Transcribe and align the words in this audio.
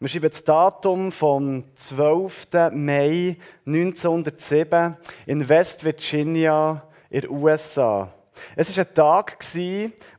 Wir 0.00 0.08
schreiben 0.08 0.30
das 0.30 0.44
Datum 0.44 1.10
vom 1.10 1.64
12. 1.74 2.46
Mai 2.70 3.36
1907 3.66 4.96
in 5.26 5.48
West 5.48 5.82
Virginia 5.82 6.86
in 7.10 7.22
den 7.22 7.30
USA. 7.30 8.14
Es 8.54 8.76
war 8.76 8.84
ein 8.84 8.94
Tag, 8.94 9.38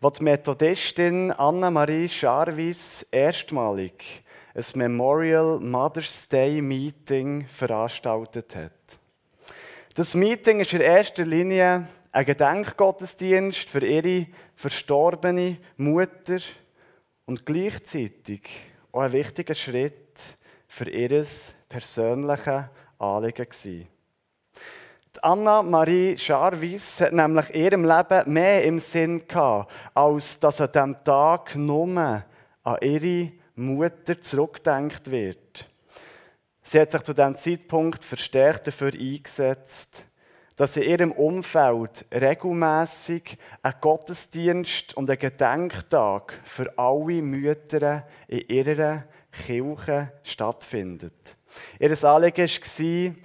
wo 0.01 0.09
die 0.09 0.23
Methodistin 0.23 1.31
Anna-Marie 1.31 2.07
Jarvis 2.07 3.05
erstmalig 3.09 4.21
ein 4.53 4.65
Memorial 4.75 5.61
Mother's 5.61 6.27
Day 6.27 6.61
Meeting 6.61 7.47
veranstaltet 7.47 8.57
hat. 8.57 8.73
Das 9.95 10.13
Meeting 10.13 10.59
ist 10.59 10.73
in 10.73 10.81
erster 10.81 11.23
Linie 11.23 11.87
ein 12.11 12.25
Gedenkgottesdienst 12.25 13.69
für 13.69 13.85
ihre 13.85 14.27
verstorbene 14.57 15.55
Mutter 15.77 16.39
und 17.25 17.45
gleichzeitig 17.45 18.68
auch 18.91 19.01
ein 19.01 19.13
wichtiger 19.13 19.55
Schritt 19.55 20.19
für 20.67 20.89
ihr 20.89 21.25
persönliches 21.67 22.63
Anliegen 22.97 23.49
gewesen. 23.49 23.87
Anna-Marie 25.21 26.15
Jarvis 26.17 27.01
hat 27.01 27.13
nämlich 27.13 27.53
ihrem 27.53 27.83
Leben 27.83 28.31
mehr 28.31 28.63
im 28.63 28.79
Sinn 28.79 29.27
gehabt, 29.27 29.71
als 29.93 30.39
dass 30.39 30.61
an 30.61 30.71
diesem 30.71 31.03
Tag 31.03 31.55
nur 31.55 32.23
an 32.63 32.77
ihre 32.81 33.31
Mutter 33.55 34.21
zurückdenkt 34.21 35.11
wird. 35.11 35.67
Sie 36.61 36.79
hat 36.79 36.91
sich 36.91 37.01
zu 37.01 37.13
diesem 37.13 37.37
Zeitpunkt 37.37 38.03
verstärkt 38.03 38.67
dafür 38.67 38.93
eingesetzt, 38.93 40.05
dass 40.59 40.75
in 40.75 40.83
ihrem 40.83 41.11
Umfeld 41.13 42.05
regelmäßig 42.13 43.37
ein 43.61 43.73
Gottesdienst 43.79 44.93
und 44.97 45.09
ein 45.09 45.17
Gedenktag 45.17 46.37
für 46.43 46.77
alle 46.77 47.21
Mütter 47.21 48.05
in 48.27 48.45
ihrer 48.49 49.05
Kirche 49.31 50.11
stattfindet. 50.21 51.13
Ihr 51.79 52.03
Anliegen 52.03 52.49
war, 52.49 53.15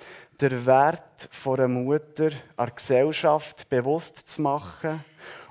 den 0.40 0.66
Wert 0.66 1.28
einer 1.44 1.66
Mutter 1.66 2.30
an 2.56 2.66
der 2.66 2.74
Gesellschaft 2.76 3.68
bewusst 3.68 4.28
zu 4.28 4.40
machen 4.40 5.04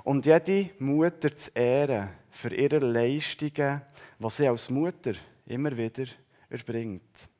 und 0.06 0.26
jede 0.26 0.70
Mutter 0.80 1.36
zu 1.36 1.52
ehren 1.54 2.12
für 2.30 2.54
ihre 2.56 2.80
Leistungen, 2.80 3.82
die 4.20 4.30
sie 4.30 4.48
als 4.48 4.70
Mutter 4.70 5.16
immer 5.48 5.76
wieder 5.76 6.06
erbringt. 6.50 7.33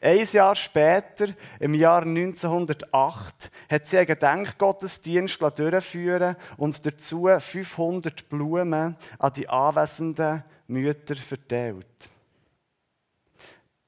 Ein 0.00 0.26
Jahr 0.32 0.54
später, 0.54 1.28
im 1.60 1.74
Jahr 1.74 2.02
1908, 2.02 3.50
hat 3.70 3.86
sie 3.86 3.98
einen 3.98 4.06
Gedenkgottesdienst 4.06 5.40
durchführen 5.40 6.36
und 6.56 6.84
dazu 6.84 7.28
500 7.38 8.28
Blumen 8.28 8.96
an 9.18 9.32
die 9.34 9.48
anwesenden 9.48 10.44
Mütter 10.66 11.16
verteilt. 11.16 11.86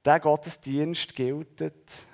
Dieser 0.05 0.21
Gottesdienst 0.21 1.15
gilt 1.15 1.63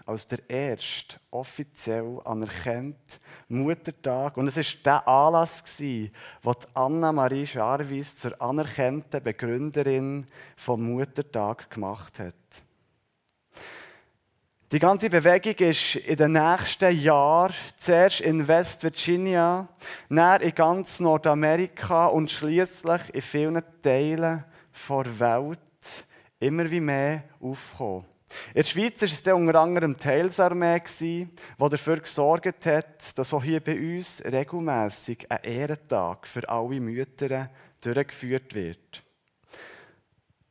als 0.06 0.28
der 0.28 0.48
erste 0.48 1.16
offiziell 1.32 2.20
anerkannte 2.24 3.18
Muttertag. 3.48 4.36
Und 4.36 4.46
es 4.46 4.56
war 4.56 4.64
der 4.84 5.08
Anlass, 5.08 5.64
wo 6.40 6.52
Anna-Marie 6.74 7.48
Jarvis 7.52 8.16
zur 8.16 8.40
anerkannten 8.40 9.20
Begründerin 9.20 10.28
vom 10.56 10.94
Muttertag 10.94 11.68
gemacht 11.68 12.20
hat. 12.20 12.34
Die 14.72 14.78
ganze 14.78 15.10
Bewegung 15.10 15.68
ist 15.68 15.96
in 15.96 16.16
den 16.16 16.30
nächsten 16.30 16.96
Jahren 16.96 17.52
zuerst 17.76 18.20
in 18.20 18.46
West 18.46 18.84
Virginia, 18.84 19.66
dann 20.08 20.40
in 20.40 20.54
ganz 20.54 21.00
Nordamerika 21.00 22.06
und 22.06 22.30
schließlich 22.30 23.12
in 23.12 23.20
vielen 23.20 23.64
Teilen 23.82 24.44
der 24.88 25.18
Welt 25.18 25.58
immer 26.38 26.70
wie 26.70 26.78
mehr 26.78 27.24
aufgekommen. 27.40 28.04
In 28.54 28.62
der 28.62 28.62
Schweiz 28.62 29.00
war 29.02 29.08
es 29.08 29.22
dann 29.24 29.34
unter 29.34 29.60
anderem 29.60 29.96
die 29.96 30.06
Heilsarmee, 30.06 30.82
die 31.00 31.26
dafür 31.58 31.98
gesorgt 31.98 32.64
hat, 32.64 33.18
dass 33.18 33.34
auch 33.34 33.42
hier 33.42 33.58
bei 33.58 33.76
uns 33.76 34.22
regelmässig 34.24 35.28
ein 35.28 35.42
Ehrentag 35.42 36.28
für 36.28 36.48
alle 36.48 36.78
Mütter 36.78 37.50
durchgeführt 37.80 38.54
wird. 38.54 39.02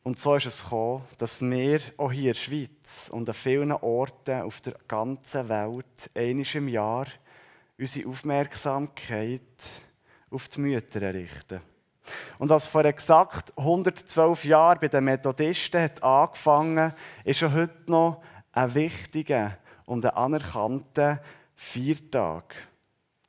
Und 0.03 0.19
so 0.19 0.35
ist 0.35 0.45
es 0.45 0.63
gekommen, 0.63 1.03
dass 1.17 1.41
wir 1.41 1.81
auch 1.97 2.11
hier 2.11 2.21
in 2.21 2.27
der 2.27 2.39
Schweiz 2.39 3.09
und 3.11 3.27
an 3.27 3.35
vielen 3.35 3.71
Orten 3.71 4.41
auf 4.41 4.61
der 4.61 4.75
ganzen 4.87 5.49
Welt 5.49 6.09
einmal 6.15 6.45
im 6.53 6.67
Jahr 6.69 7.07
unsere 7.77 8.09
Aufmerksamkeit 8.09 9.41
auf 10.31 10.47
die 10.49 10.61
Mütter 10.61 11.13
richten. 11.13 11.61
Und 12.37 12.51
als 12.51 12.67
vor 12.67 12.85
exakt 12.85 13.55
112 13.57 14.45
Jahren 14.45 14.79
bei 14.79 14.87
den 14.87 15.03
Methodisten 15.03 15.81
hat 15.81 16.01
angefangen, 16.01 16.93
ist 17.23 17.39
schon 17.39 17.53
heute 17.53 17.91
noch 17.91 18.23
ein 18.51 18.73
wichtiger 18.73 19.57
und 19.85 20.05
ein 20.05 20.15
anerkannter 20.15 21.21
Viertag. 21.55 22.55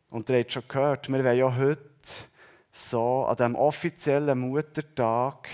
Und 0.09 0.29
ihr 0.29 0.39
habt 0.39 0.53
schon 0.53 0.69
gehört, 0.69 1.09
wir 1.09 1.25
wollen 1.25 1.39
ja 1.39 1.55
heute 1.55 1.91
so 2.73 3.25
an 3.27 3.37
diesem 3.37 3.55
offiziellen 3.55 4.39
Muttertag 4.39 5.49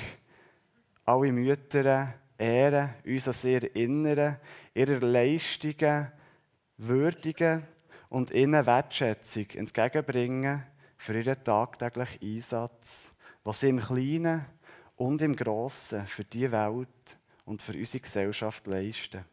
alle 1.07 1.33
Mütter 1.33 2.15
ehren, 2.37 2.95
uns 3.07 3.29
an 3.29 3.35
sie 3.35 3.55
erinnern, 3.55 4.37
ihre 4.75 4.99
Leistungen 4.99 6.13
würdigen 6.77 7.63
und 8.09 8.35
ihnen 8.35 8.67
Wertschätzung 8.67 9.47
entgegenbringen 9.55 10.65
für 10.99 11.19
ihren 11.19 11.43
tagtäglichen 11.43 12.21
Einsatz, 12.23 13.13
was 13.45 13.61
sie 13.61 13.69
im 13.69 13.81
Kleinen 13.81 14.45
und 14.97 15.23
im 15.23 15.37
Grossen 15.37 16.07
für 16.07 16.25
die 16.25 16.51
Welt 16.51 16.89
und 17.45 17.63
für 17.63 17.73
unsere 17.73 18.01
Gesellschaft 18.01 18.67
leisten. 18.67 19.25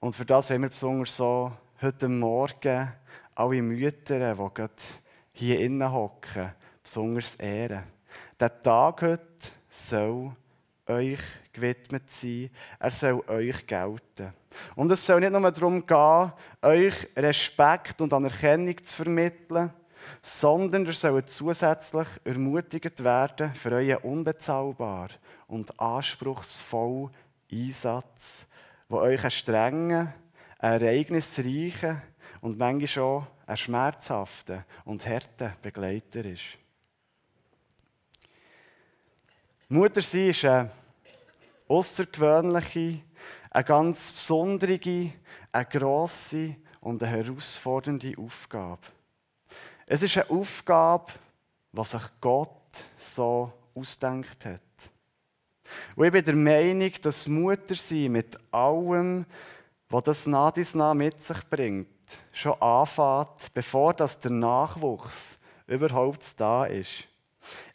Und 0.00 0.14
für 0.14 0.24
das 0.24 0.48
wollen 0.48 0.62
wir 0.62 0.68
besonders 0.68 1.16
so 1.16 1.52
heute 1.82 2.08
Morgen 2.08 2.92
alle 3.34 3.62
Mütter, 3.62 4.34
die 4.34 4.54
gerade 4.54 4.74
hier 5.32 5.58
innen 5.58 5.92
hocken, 5.92 6.52
besonders 6.82 7.34
ehren. 7.34 7.97
Der 8.40 8.60
Tag 8.60 9.02
heute 9.02 9.26
soll 9.68 10.30
euch 10.86 11.18
gewidmet 11.52 12.08
sein. 12.08 12.50
Er 12.78 12.90
soll 12.92 13.20
euch 13.26 13.66
gelten. 13.66 14.32
Und 14.76 14.92
es 14.92 15.04
soll 15.04 15.18
nicht 15.18 15.32
nur 15.32 15.50
darum 15.50 15.84
gehen, 15.84 16.32
euch 16.62 17.08
Respekt 17.16 18.00
und 18.00 18.12
Anerkennung 18.12 18.76
zu 18.84 18.94
vermitteln, 18.94 19.72
sondern 20.22 20.86
ihr 20.86 20.92
sollt 20.92 21.30
zusätzlich 21.30 22.06
ermutigt 22.24 23.02
werden 23.02 23.52
für 23.54 23.72
euren 23.72 24.04
unbezahlbar 24.04 25.08
und 25.48 25.78
anspruchsvollen 25.80 27.10
Einsatz, 27.50 28.46
wo 28.88 28.98
euch 28.98 29.24
ein 29.24 29.32
strenger, 29.32 30.14
ein 30.60 30.80
ereignisreicher 30.80 32.02
und 32.40 32.56
manchmal 32.56 33.04
auch 33.04 33.26
ein 33.46 33.56
schmerzhafter 33.56 34.64
und 34.84 35.04
harter 35.04 35.56
Begleiter 35.60 36.24
ist. 36.24 36.56
Mutter 39.70 40.00
sein 40.00 40.30
ist 40.30 40.46
eine 40.46 40.70
außergewöhnliche, 41.68 43.00
eine 43.50 43.64
ganz 43.64 44.12
besondere, 44.12 44.80
eine 45.52 45.66
grosse 45.66 46.56
und 46.80 47.02
eine 47.02 47.12
herausfordernde 47.12 48.14
Aufgabe. 48.16 48.80
Es 49.86 50.02
ist 50.02 50.16
eine 50.16 50.30
Aufgabe, 50.30 51.12
was 51.72 51.90
sich 51.90 52.02
Gott 52.18 52.48
so 52.96 53.52
ausdenkt 53.74 54.46
hat. 54.46 54.60
Und 55.96 56.06
ich 56.06 56.12
bin 56.12 56.24
der 56.24 56.34
Meinung, 56.34 56.92
dass 57.02 57.28
Mutter 57.28 57.74
sein 57.74 58.12
mit 58.12 58.38
allem, 58.50 59.26
was 59.90 60.04
das 60.04 60.54
dies 60.54 60.74
nah 60.74 60.94
mit 60.94 61.22
sich 61.22 61.44
bringt, 61.50 61.88
schon 62.32 62.58
anfängt, 62.62 63.52
bevor 63.52 63.92
das 63.92 64.18
der 64.18 64.30
Nachwuchs 64.30 65.36
überhaupt 65.66 66.40
da 66.40 66.64
ist. 66.64 67.06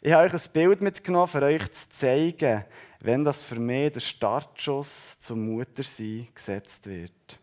Ich 0.00 0.12
habe 0.12 0.24
euch 0.24 0.32
ein 0.32 0.52
Bild 0.52 0.80
mitgenommen, 0.80 1.28
für 1.28 1.42
euch 1.42 1.72
zu 1.72 1.88
zeigen, 1.88 2.64
wenn 3.00 3.24
das 3.24 3.42
für 3.42 3.58
mich 3.58 3.92
der 3.92 4.00
Startschuss 4.00 5.18
zum 5.18 5.50
Muttersein 5.50 6.28
gesetzt 6.34 6.86
wird. 6.86 7.38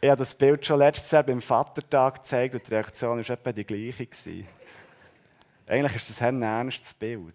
Ich 0.00 0.08
habe 0.08 0.18
das 0.18 0.34
Bild 0.34 0.64
schon 0.64 0.78
letztes 0.78 1.10
Jahr 1.10 1.24
beim 1.24 1.40
Vatertag 1.40 2.22
gezeigt 2.22 2.54
und 2.54 2.64
die 2.64 2.74
Reaktion 2.74 3.18
war 3.18 3.30
etwa 3.30 3.52
die 3.52 3.64
gleiche. 3.64 4.44
Eigentlich 5.66 5.96
ist 5.96 6.10
das 6.10 6.22
ein 6.22 6.40
ernstes 6.40 6.94
Bild. 6.94 7.34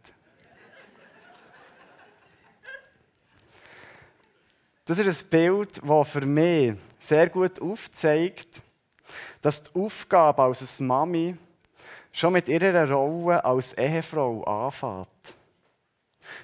Das 4.85 4.97
ist 4.99 5.23
ein 5.23 5.29
Bild, 5.29 5.81
das 5.83 6.09
für 6.09 6.25
mich 6.25 6.75
sehr 6.99 7.29
gut 7.29 7.61
aufzeigt, 7.61 8.61
dass 9.41 9.63
die 9.63 9.79
Aufgabe 9.79 10.43
als 10.43 10.79
Mami 10.79 11.37
schon 12.11 12.33
mit 12.33 12.47
ihrer 12.47 12.89
Rolle 12.89 13.43
als 13.43 13.73
Ehefrau 13.73 14.43
anfängt. 14.43 15.07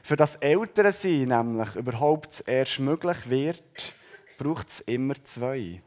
Für 0.04 0.16
das 0.16 0.36
Elternsein 0.36 1.30
nämlich 1.30 1.76
überhaupt 1.76 2.44
erst 2.48 2.80
möglich 2.80 3.30
wird, 3.30 3.94
braucht 4.38 4.70
es 4.70 4.80
immer 4.82 5.16
zwei. 5.24 5.82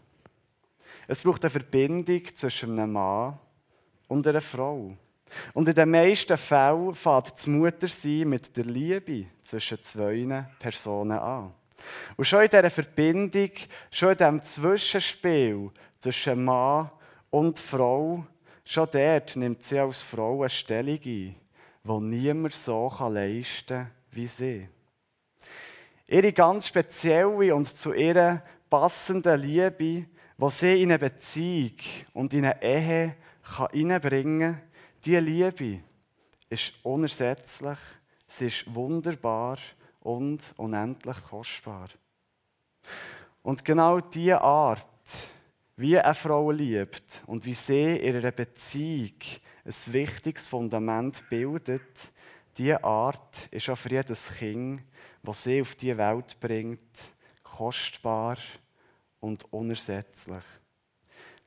Es 1.08 1.23
braucht 1.23 1.43
eine 1.44 1.50
Verbindung 1.50 2.23
zwischen 2.34 2.79
einem 2.79 2.93
Mann 2.93 3.38
und 4.08 4.26
einer 4.26 4.40
Frau. 4.40 4.96
Und 5.55 5.69
in 5.69 5.75
den 5.75 5.90
meisten 5.90 6.37
Fällen 6.37 6.94
fängt 6.94 7.32
das 7.32 7.46
Muttersein 7.46 8.29
mit 8.29 8.56
der 8.56 8.64
Liebe 8.64 9.26
zwischen 9.43 9.82
zwei 9.82 10.46
Personen 10.58 11.19
an. 11.19 11.55
Und 12.17 12.25
schon 12.25 12.43
in 12.43 12.50
dieser 12.50 12.70
Verbindung, 12.70 13.50
schon 13.90 14.11
in 14.11 14.19
diesem 14.19 14.43
Zwischenspiel 14.44 15.70
zwischen 16.02 16.44
Mann 16.44 16.90
und 17.31 17.60
Frau, 17.60 18.26
schon 18.64 18.88
dort 18.90 19.37
nimmt 19.37 19.62
sie 19.62 19.78
als 19.78 20.02
Frau 20.02 20.40
eine 20.40 20.49
Stellung 20.49 20.99
ein, 21.04 21.37
die 21.84 22.00
niemand 22.00 22.54
so 22.54 22.93
leisten 23.08 23.66
kann 23.66 23.90
wie 24.10 24.26
sie. 24.26 24.69
Ihre 26.08 26.32
ganz 26.32 26.66
spezielle 26.66 27.54
und 27.54 27.66
zu 27.66 27.93
ihrer 27.93 28.43
passende 28.69 29.37
Liebe, 29.37 30.06
die 30.37 30.50
sie 30.50 30.82
in 30.82 30.90
eine 30.90 30.99
Beziehung 30.99 31.76
und 32.14 32.34
in 32.34 32.46
eine 32.46 32.60
Ehe 32.60 33.16
hineinbringen 33.70 34.55
kann, 34.55 34.62
diese 35.05 35.20
Liebe 35.20 35.81
ist 36.50 36.72
unersetzlich, 36.82 37.78
sie 38.26 38.48
ist 38.48 38.75
wunderbar 38.75 39.56
und 40.00 40.40
unendlich 40.56 41.16
kostbar. 41.31 41.88
Und 43.44 43.64
genau 43.64 44.00
diese 44.00 44.40
Art, 44.40 44.88
wie 45.76 45.98
eine 45.98 46.14
Frau 46.14 46.50
liebt 46.50 47.22
und 47.26 47.44
wie 47.44 47.54
sie 47.54 47.96
in 47.96 48.14
ihrer 48.14 48.30
Beziehung 48.30 49.14
ein 49.64 49.92
wichtiges 49.92 50.46
Fundament 50.46 51.22
bildet, 51.30 52.12
diese 52.58 52.84
Art 52.84 53.48
ist 53.50 53.70
auch 53.70 53.78
für 53.78 53.90
jedes 53.90 54.28
Kind, 54.36 54.82
das 55.22 55.44
sie 55.44 55.62
auf 55.62 55.74
diese 55.74 55.96
Welt 55.96 56.38
bringt, 56.38 56.82
kostbar 57.42 58.36
und 59.20 59.50
unersetzlich. 59.52 60.44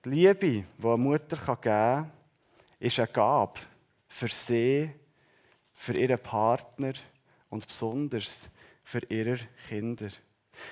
Die 0.03 0.09
Liebe, 0.09 0.35
die 0.35 0.65
eine 0.83 0.97
Mutter 0.97 1.37
geben 1.37 1.61
kann, 1.61 2.11
ist 2.79 2.99
eine 2.99 3.07
Gabe 3.07 3.59
für 4.07 4.29
sie, 4.29 4.89
für 5.73 5.93
ihren 5.93 6.19
Partner 6.19 6.93
und 7.49 7.67
besonders 7.67 8.49
für 8.83 9.01
ihre 9.09 9.39
Kinder. 9.67 10.09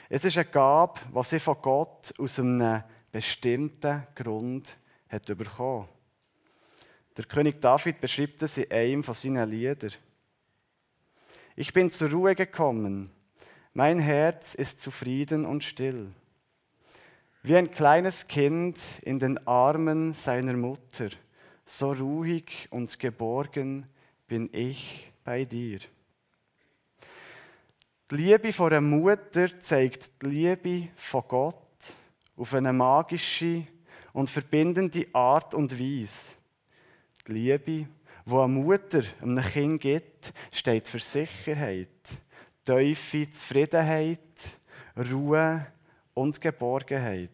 Es 0.09 0.23
ist 0.23 0.37
eine 0.37 0.45
Gabe, 0.45 1.01
die 1.13 1.23
sie 1.23 1.39
von 1.39 1.61
Gott 1.61 2.13
aus 2.17 2.39
einem 2.39 2.83
bestimmten 3.13 4.07
Grund 4.15 4.75
hat 5.07 5.25
bekommen. 5.27 5.87
Der 7.15 7.25
König 7.25 7.61
David 7.61 8.01
beschreibt 8.01 8.41
es 8.41 8.57
in 8.57 8.71
einem 8.71 9.03
von 9.03 9.13
seinen 9.13 9.49
Liedern. 9.49 9.93
Ich 11.55 11.71
bin 11.71 11.91
zur 11.91 12.09
Ruhe 12.09 12.33
gekommen. 12.33 13.11
Mein 13.73 13.99
Herz 13.99 14.55
ist 14.55 14.79
zufrieden 14.79 15.45
und 15.45 15.63
still. 15.63 16.11
Wie 17.43 17.55
ein 17.55 17.69
kleines 17.69 18.27
Kind 18.27 18.79
in 19.03 19.19
den 19.19 19.47
Armen 19.47 20.13
seiner 20.13 20.53
Mutter, 20.53 21.09
so 21.65 21.91
ruhig 21.91 22.67
und 22.71 22.97
geborgen 22.97 23.85
bin 24.25 24.49
ich 24.51 25.11
bei 25.23 25.43
dir. 25.43 25.79
Die 28.09 28.15
Liebe 28.15 28.51
von 28.51 28.71
einer 28.71 28.81
Mutter 28.81 29.59
zeigt 29.59 30.23
die 30.23 30.25
Liebe 30.25 30.89
von 30.95 31.23
Gott 31.27 31.63
auf 32.35 32.53
eine 32.53 32.73
magische 32.73 33.67
und 34.13 34.29
verbindende 34.29 35.07
Art 35.13 35.53
und 35.53 35.77
Weise. 35.79 36.35
Die 37.27 37.31
Liebe, 37.31 37.87
wo 38.25 38.41
eine 38.41 38.53
Mutter 38.53 39.03
einem 39.21 39.43
Kind 39.43 39.81
gibt, 39.81 40.33
steht 40.51 40.87
für 40.87 40.99
Sicherheit, 40.99 41.89
tiefe 42.65 43.29
Zufriedenheit, 43.31 44.19
Ruhe 44.95 45.65
und 46.13 46.39
Geborgenheit. 46.39 47.29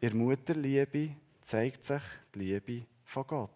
In 0.00 0.18
Mutterliebe 0.18 1.10
zeigt 1.40 1.84
sich 1.84 2.02
die 2.34 2.38
Liebe 2.38 2.86
von 3.04 3.26
Gott. 3.26 3.50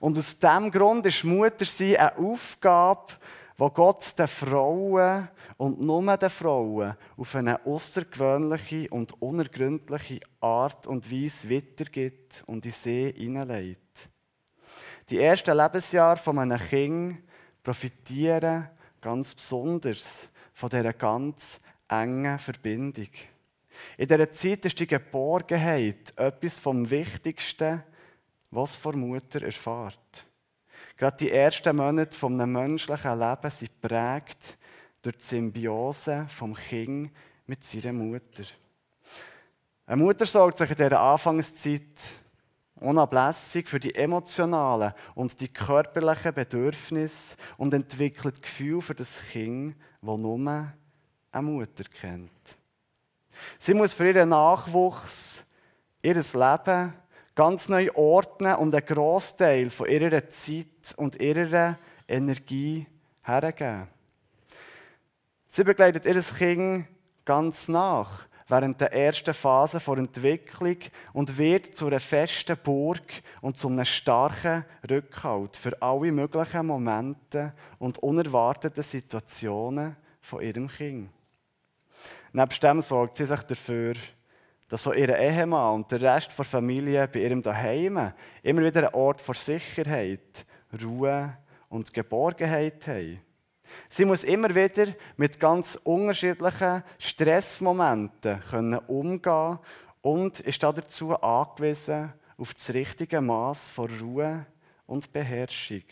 Und 0.00 0.18
aus 0.18 0.38
diesem 0.38 0.70
Grund 0.70 1.06
ist 1.06 1.24
Mutter 1.24 1.64
eine 1.80 2.16
Aufgabe, 2.18 3.14
wo 3.56 3.70
Gott 3.70 4.18
den 4.18 4.26
Frauen 4.26 5.28
und 5.56 5.80
nur 5.80 6.16
den 6.16 6.30
Frauen 6.30 6.96
auf 7.16 7.34
eine 7.34 7.64
außergewöhnliche 7.64 8.88
und 8.90 9.20
unergründliche 9.22 10.20
Art 10.40 10.86
und 10.86 11.10
Weise 11.10 11.48
weitergibt 11.50 12.42
und 12.46 12.66
in 12.66 12.72
sie 12.72 13.12
hineinlegt. 13.16 14.08
Die 15.08 15.20
ersten 15.20 15.56
Lebensjahre 15.56 16.16
von 16.16 16.38
einem 16.38 16.58
Kind 16.58 17.22
profitieren 17.62 18.68
ganz 19.00 19.34
besonders 19.34 20.28
von 20.52 20.70
dieser 20.70 20.92
ganz 20.92 21.60
engen 21.88 22.38
Verbindung. 22.38 23.08
In 23.98 24.08
dieser 24.08 24.32
Zeit 24.32 24.64
ist 24.64 24.80
die 24.80 24.86
Geborgenheit 24.86 26.12
etwas 26.16 26.58
vom 26.58 26.88
Wichtigsten, 26.90 27.82
was 28.50 28.76
vor 28.76 28.96
Mutter 28.96 29.42
erfahrt. 29.42 30.26
Gerade 30.96 31.16
die 31.16 31.30
ersten 31.30 31.76
Monate 31.76 32.16
von 32.16 32.40
einem 32.40 32.52
menschlichen 32.52 33.18
Leben 33.18 33.50
sind 33.50 33.80
prägt 33.80 34.56
durch 35.02 35.16
die 35.16 35.24
Symbiose 35.24 36.26
vom 36.28 36.54
Kind 36.54 37.10
mit 37.46 37.64
seiner 37.64 37.92
Mutter. 37.92 38.44
Eine 39.86 40.02
Mutter 40.02 40.24
sorgt 40.24 40.58
sich 40.58 40.70
in 40.70 40.76
dieser 40.76 41.00
Anfangszeit 41.00 41.82
unablässig 42.76 43.68
für 43.68 43.80
die 43.80 43.94
emotionalen 43.94 44.94
und 45.14 45.40
die 45.40 45.48
körperlichen 45.48 46.34
Bedürfnisse 46.34 47.36
und 47.56 47.74
entwickelt 47.74 48.40
Gefühl 48.40 48.80
für 48.80 48.94
das 48.94 49.20
Kind, 49.30 49.76
das 50.00 50.18
nur 50.18 50.72
eine 51.32 51.42
Mutter 51.42 51.84
kennt. 51.84 52.30
Sie 53.58 53.74
muss 53.74 53.94
für 53.94 54.08
ihren 54.10 54.28
Nachwuchs, 54.28 55.44
ihr 56.02 56.14
Leben 56.14 56.94
ganz 57.34 57.68
neu 57.68 57.90
ordnen 57.94 58.56
und 58.56 58.74
einen 58.74 58.86
Großteil 58.86 59.70
von 59.70 59.88
ihrer 59.88 60.28
Zeit 60.28 60.94
und 60.96 61.20
ihrer 61.20 61.78
Energie 62.06 62.86
hergeben. 63.22 63.88
Sie 65.48 65.64
begleitet 65.64 66.06
ihr 66.06 66.20
Kind 66.22 66.86
ganz 67.24 67.68
nach 67.68 68.26
während 68.48 68.80
der 68.80 68.92
ersten 68.92 69.32
Phase 69.32 69.78
der 69.78 69.98
Entwicklung 69.98 70.76
und 71.12 71.38
wird 71.38 71.76
zu 71.76 71.86
einer 71.86 72.00
festen 72.00 72.58
Burg 72.62 73.22
und 73.40 73.56
zu 73.56 73.68
einem 73.68 73.84
starken 73.84 74.64
Rückhalt 74.88 75.56
für 75.56 75.80
alle 75.80 76.12
möglichen 76.12 76.66
Momente 76.66 77.54
und 77.78 77.98
unerwarteten 77.98 78.82
Situationen 78.82 79.96
von 80.20 80.42
ihrem 80.42 80.68
Kind. 80.68 81.10
Nebst 82.32 82.62
dem 82.62 82.80
sorgt 82.80 83.16
sie 83.16 83.26
sich 83.26 83.42
dafür, 83.42 83.94
dass 84.68 84.84
so 84.84 84.92
ihr 84.92 85.16
Ehemann 85.16 85.74
und 85.74 85.92
der 85.92 86.00
Rest 86.00 86.30
der 86.36 86.44
Familie 86.44 87.06
bei 87.08 87.20
ihrem 87.20 87.42
Daheim 87.42 88.12
immer 88.42 88.62
wieder 88.62 88.88
ein 88.88 88.94
Ort 88.94 89.20
von 89.20 89.34
Sicherheit, 89.34 90.46
Ruhe 90.82 91.36
und 91.68 91.92
Geborgenheit 91.92 92.86
haben. 92.88 93.20
Sie 93.88 94.04
muss 94.04 94.24
immer 94.24 94.54
wieder 94.54 94.94
mit 95.16 95.40
ganz 95.40 95.78
unterschiedlichen 95.84 96.82
Stressmomenten 96.98 98.40
können 98.50 98.78
umgehen 98.86 99.58
und 100.02 100.40
ist 100.40 100.62
dazu 100.62 101.14
angewiesen 101.16 102.12
auf 102.36 102.54
das 102.54 102.72
richtige 102.72 103.20
Maß 103.20 103.70
von 103.70 103.90
Ruhe 103.98 104.46
und 104.86 105.12
Beherrschung. 105.12 105.82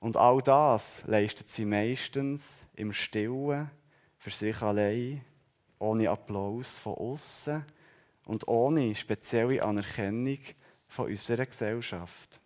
Und 0.00 0.16
all 0.16 0.42
das 0.42 1.02
leistet 1.06 1.50
sie 1.50 1.64
meistens 1.64 2.60
im 2.74 2.92
Stillen, 2.92 3.70
für 4.18 4.30
sich 4.30 4.60
allein 4.62 5.22
ohne 5.84 6.10
Applaus 6.10 6.78
von 6.78 6.94
außen 6.94 7.64
und 8.26 8.48
ohne 8.48 8.94
spezielle 8.94 9.62
Anerkennung 9.62 10.38
von 10.88 11.06
unserer 11.06 11.46
Gesellschaft. 11.46 12.40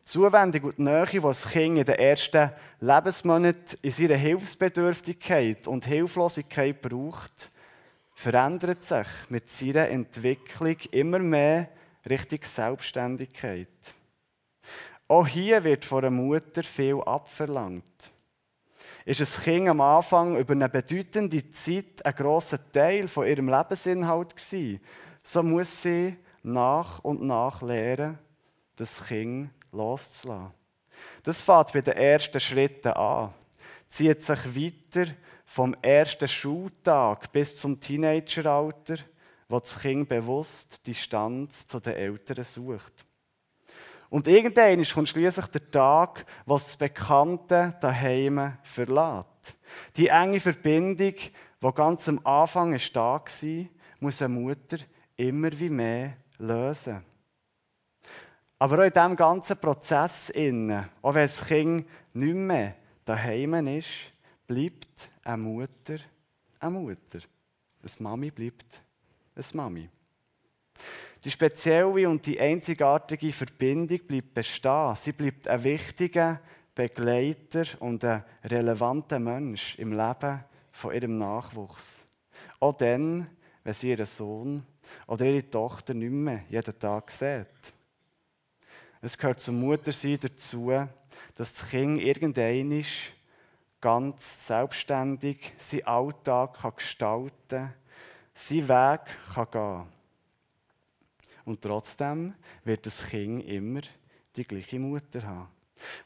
Die 0.00 0.04
Zuwendung 0.04 0.64
und 0.64 0.78
die 0.78 0.82
Nähe, 0.82 1.06
die 1.06 1.20
das 1.20 1.48
Kind 1.48 1.78
in 1.78 1.84
den 1.84 1.94
ersten 1.94 2.50
Lebensmonaten 2.80 3.78
in 3.80 3.90
seiner 3.90 4.16
Hilfsbedürftigkeit 4.16 5.68
und 5.68 5.86
Hilflosigkeit 5.86 6.82
braucht, 6.82 7.50
verändert 8.14 8.82
sich 8.82 9.06
mit 9.28 9.48
seiner 9.48 9.88
Entwicklung 9.88 10.76
immer 10.90 11.20
mehr 11.20 11.68
Richtung 12.08 12.40
Selbstständigkeit. 12.42 13.68
Auch 15.06 15.26
hier 15.26 15.62
wird 15.62 15.84
von 15.84 16.02
der 16.02 16.10
Mutter 16.10 16.62
viel 16.64 17.00
abverlangt 17.02 18.10
ist 19.04 19.20
das 19.20 19.40
Kind 19.40 19.68
am 19.68 19.80
Anfang 19.80 20.36
über 20.36 20.52
eine 20.52 20.68
bedeutende 20.68 21.50
Zeit 21.50 22.04
ein 22.04 22.14
grosser 22.14 22.58
Teil 22.72 23.08
von 23.08 23.26
ihrem 23.26 23.48
Lebensinhalt 23.48 24.36
gewesen. 24.36 24.80
So 25.22 25.42
muss 25.42 25.82
sie 25.82 26.16
nach 26.42 27.00
und 27.00 27.22
nach 27.22 27.62
lernen, 27.62 28.18
das 28.76 29.04
Kind 29.04 29.50
loszulassen. 29.72 30.52
Das 31.22 31.42
fängt 31.42 31.72
bei 31.72 31.80
den 31.80 31.96
ersten 31.96 32.40
Schritten 32.40 32.88
an, 32.88 33.32
zieht 33.88 34.22
sich 34.22 34.38
weiter 34.56 35.12
vom 35.44 35.74
ersten 35.82 36.28
Schultag 36.28 37.32
bis 37.32 37.56
zum 37.56 37.80
Teenageralter, 37.80 38.96
wo 39.48 39.58
das 39.58 39.78
Kind 39.78 40.08
bewusst 40.08 40.86
Distanz 40.86 41.66
zu 41.66 41.80
den 41.80 41.94
Eltern 41.94 42.44
sucht. 42.44 43.04
Und 44.10 44.26
irgendwann 44.26 44.84
kommt 44.84 45.08
schließlich 45.08 45.46
der 45.46 45.70
Tag, 45.70 46.26
wo 46.44 46.54
das 46.54 46.76
Bekannte 46.76 47.76
daheim 47.80 48.58
verlässt. 48.62 49.56
Die 49.96 50.08
enge 50.08 50.40
Verbindung, 50.40 51.14
die 51.14 51.72
ganz 51.74 52.08
am 52.08 52.20
Anfang 52.26 52.76
da 52.92 53.00
war, 53.00 53.24
muss 54.00 54.20
eine 54.20 54.34
Mutter 54.34 54.78
immer 55.16 55.50
wie 55.58 55.70
mehr 55.70 56.16
lösen. 56.38 57.04
Aber 58.58 58.80
auch 58.80 58.84
in 58.84 58.92
diesem 58.92 59.16
ganzen 59.16 59.56
Prozess, 59.56 60.30
auch 60.30 60.34
wenn 61.14 61.22
das 61.22 61.46
Kind 61.46 61.86
nicht 62.12 62.34
mehr 62.34 62.74
daheim 63.04 63.66
ist, 63.68 63.88
bleibt 64.46 65.10
eine 65.22 65.38
Mutter 65.38 65.96
eine 66.60 66.78
Mutter. 66.78 67.18
Eine 67.82 67.92
Mami 67.98 68.30
bleibt 68.30 68.82
eine 69.34 69.44
Mami. 69.54 69.88
Die 71.24 71.30
spezielle 71.30 72.08
und 72.08 72.24
die 72.24 72.40
einzigartige 72.40 73.30
Verbindung 73.32 73.98
bleibt 74.06 74.32
bestehen. 74.32 74.94
Sie 74.96 75.12
bleibt 75.12 75.48
ein 75.48 75.64
wichtiger 75.64 76.40
Begleiter 76.74 77.64
und 77.80 78.02
ein 78.04 78.24
relevanter 78.42 79.18
Mensch 79.18 79.78
im 79.78 79.92
Leben 79.92 80.44
von 80.72 80.94
ihrem 80.94 81.18
Nachwuchs. 81.18 82.02
Auch 82.58 82.76
dann, 82.76 83.26
wenn 83.64 83.74
sie 83.74 83.90
ihren 83.90 84.06
Sohn 84.06 84.66
oder 85.06 85.26
ihre 85.26 85.48
Tochter 85.50 85.92
nicht 85.92 86.10
mehr 86.10 86.44
jeden 86.48 86.78
Tag 86.78 87.10
sieht. 87.10 87.74
Es 89.02 89.18
gehört 89.18 89.40
zum 89.40 89.60
Muttersein 89.60 90.18
dazu, 90.20 90.70
dass 91.34 91.52
das 91.52 91.68
Kind 91.68 92.00
irgendein 92.00 92.84
ganz 93.78 94.46
selbstständig 94.46 95.52
seinen 95.58 95.86
Alltag 95.86 96.60
kann 96.60 96.76
gestalten 96.76 97.32
kann, 97.48 97.74
seinen 98.34 98.68
Weg 98.68 99.00
kann 99.34 99.50
gehen 99.50 99.99
Und 101.44 101.62
trotzdem 101.62 102.34
wird 102.64 102.86
das 102.86 103.06
Kind 103.08 103.44
immer 103.44 103.80
die 104.36 104.44
gleiche 104.44 104.78
Mutter 104.78 105.22
haben. 105.22 105.48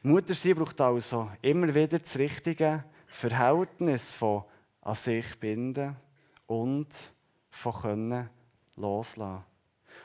Mutter 0.02 0.34
sein 0.34 0.54
braucht 0.54 0.80
also 0.80 1.30
immer 1.42 1.74
wieder 1.74 1.98
das 1.98 2.16
richtige 2.18 2.84
Verhältnis 3.06 4.14
von 4.14 4.44
an 4.82 4.94
sich 4.94 5.38
binden 5.38 5.96
und 6.46 6.88
von 7.50 7.72
können 7.72 8.30
loslassen. 8.76 9.44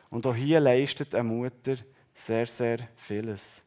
Und 0.10 0.26
auch 0.26 0.36
hier 0.36 0.60
leistet 0.60 1.14
eine 1.14 1.24
Mutter 1.24 1.76
sehr, 2.14 2.46
sehr 2.46 2.80
vieles. 2.96 3.62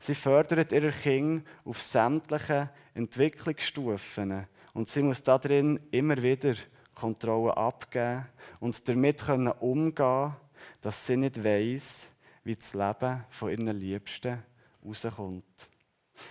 Sie 0.00 0.14
fördert 0.14 0.72
ihre 0.72 0.92
Kinder 0.92 1.44
auf 1.64 1.80
sämtlichen 1.80 2.68
Entwicklungsstufen 2.94 4.46
und 4.74 4.88
sie 4.88 5.02
muss 5.02 5.22
darin 5.22 5.80
immer 5.90 6.22
wieder 6.22 6.54
Kontrolle 6.94 7.56
abgeben 7.56 8.26
und 8.60 8.88
damit 8.88 9.20
können 9.24 9.48
umgehen, 9.48 10.34
dass 10.80 11.06
sie 11.06 11.16
nicht 11.16 11.42
weiß, 11.42 12.08
wie 12.44 12.56
das 12.56 12.74
Leben 12.74 13.24
von 13.30 13.50
ihren 13.50 13.68
Liebsten 13.68 14.42
rauskommt. 14.84 15.44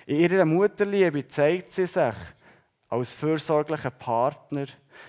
In 0.05 0.17
ihrer 0.17 0.45
Mutterliebe 0.45 1.27
zeigt 1.27 1.71
sie 1.71 1.85
sich 1.85 2.15
als 2.89 3.13
fürsorglicher 3.13 3.91
Partner, 3.91 4.65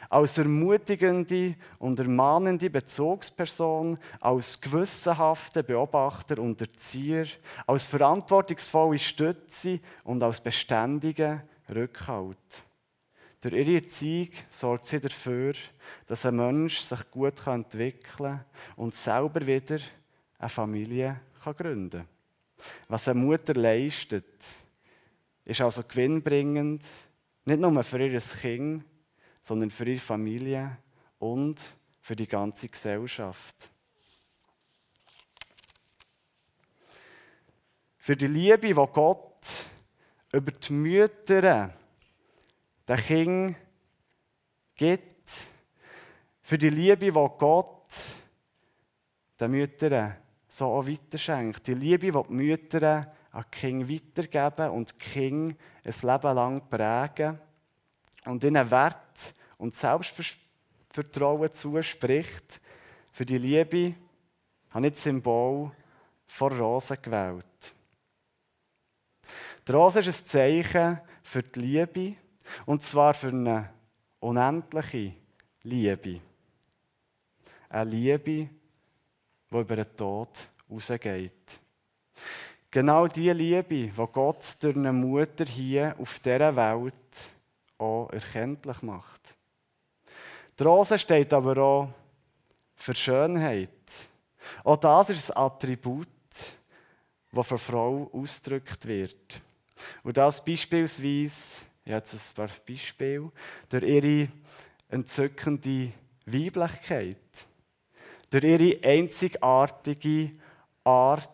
als 0.08 0.38
ermutigende 0.38 1.56
und 1.78 1.98
ermahnende 1.98 2.70
Bezugsperson, 2.70 3.98
als 4.20 4.60
gewissenhafter 4.60 5.62
Beobachter 5.62 6.38
und 6.38 6.60
Erzieher, 6.60 7.26
als 7.66 7.86
verantwortungsvolle 7.86 8.98
Stütze 8.98 9.80
und 10.04 10.22
als 10.22 10.40
beständiger 10.40 11.42
Rückhalt. 11.74 12.38
Durch 13.42 13.54
ihre 13.54 13.74
Erziehung 13.74 14.28
sorgt 14.50 14.86
sie 14.86 15.00
dafür, 15.00 15.54
dass 16.06 16.24
ein 16.24 16.36
Mensch 16.36 16.78
sich 16.78 17.10
gut 17.10 17.44
entwickeln 17.44 18.00
kann 18.16 18.44
und 18.76 18.94
selber 18.94 19.44
wieder 19.44 19.80
eine 20.38 20.48
Familie 20.48 21.20
gründen 21.42 21.90
kann. 21.90 22.08
Was 22.86 23.08
eine 23.08 23.18
Mutter 23.18 23.54
leistet, 23.54 24.44
ist 25.44 25.60
also 25.60 25.82
gewinnbringend, 25.82 26.84
nicht 27.44 27.58
nur 27.58 27.82
für 27.82 28.06
ihr 28.06 28.20
Kind, 28.20 28.84
sondern 29.42 29.70
für 29.70 29.86
ihre 29.86 29.98
Familie 29.98 30.78
und 31.18 31.60
für 32.00 32.14
die 32.14 32.28
ganze 32.28 32.68
Gesellschaft. 32.68 33.56
Für 37.98 38.16
die 38.16 38.28
Liebe, 38.28 38.68
die 38.68 38.72
Gott 38.72 39.46
über 40.30 40.52
die 40.52 40.72
Mütter 40.72 41.74
den 42.88 42.96
Kind 42.96 43.56
gibt, 44.74 45.30
für 46.42 46.58
die 46.58 46.70
Liebe, 46.70 46.96
die 47.06 47.10
Gott 47.12 47.92
den 49.38 49.50
Müttern 49.50 50.16
so 50.48 50.66
auch 50.66 50.86
weiterschenkt. 50.86 51.66
Die 51.66 51.74
Liebe, 51.74 52.12
die 52.12 52.28
die 52.28 52.32
Mütter 52.32 53.12
an 53.30 53.44
die 53.44 53.58
Kinder 53.58 53.88
weitergeben 53.88 54.70
und 54.70 54.92
die 54.92 54.98
Kinder 54.98 55.54
ein 55.84 55.94
Leben 56.02 56.36
lang 56.36 56.68
prägen 56.68 57.38
und 58.26 58.44
ihnen 58.44 58.70
Wert 58.70 59.34
und 59.56 59.74
Selbstvertrauen 59.74 61.52
zuspricht, 61.52 62.60
für 63.12 63.24
die 63.24 63.38
Liebe 63.38 63.94
habe 64.70 64.86
ich 64.86 64.92
das 64.94 65.02
Symbol 65.02 65.70
von 66.26 66.52
Rosen 66.58 66.98
gewählt. 67.00 67.44
Die 69.66 69.72
Rose 69.72 70.00
ist 70.00 70.08
ein 70.08 70.26
Zeichen 70.26 71.00
für 71.22 71.42
die 71.42 71.60
Liebe 71.60 72.16
und 72.66 72.82
zwar 72.82 73.14
für 73.14 73.28
eine 73.28 73.70
unendliche 74.20 75.14
Liebe. 75.62 76.20
Eine 77.68 77.90
Liebe, 77.90 78.48
die 79.50 79.58
über 79.58 79.76
den 79.76 79.96
Tod 79.96 80.48
rausgeht. 80.70 81.32
Genau 82.70 83.06
die 83.06 83.30
Liebe, 83.30 83.64
die 83.64 83.92
Gott 84.12 84.56
durch 84.60 84.76
eine 84.76 84.92
Mutter 84.92 85.44
hier 85.44 85.94
auf 85.98 86.18
dieser 86.20 86.56
Welt 86.56 86.94
auch 87.78 88.10
erkenntlich 88.10 88.80
macht. 88.82 89.20
Die 90.58 90.62
Rose 90.62 90.98
steht 90.98 91.32
aber 91.32 91.56
auch 91.58 91.88
für 92.74 92.94
Schönheit. 92.94 93.68
Auch 94.64 94.76
das 94.76 95.10
ist 95.10 95.36
ein 95.36 95.42
Attribut, 95.42 96.08
das 97.32 97.46
von 97.46 97.58
Frau 97.58 98.10
ausgedrückt 98.12 98.86
wird. 98.86 99.42
Und 100.02 100.16
das 100.16 100.44
beispielsweise, 100.44 101.62
jetzt 101.84 102.14
ein 102.14 102.34
paar 102.34 102.50
Beispiele, 102.66 103.32
durch 103.68 103.82
ihre 103.82 104.28
entzückende 104.88 105.92
Weiblichkeit, 106.26 107.16
durch 108.30 108.44
ihre 108.44 108.84
einzigartige 108.84 110.32
Art 110.84 111.28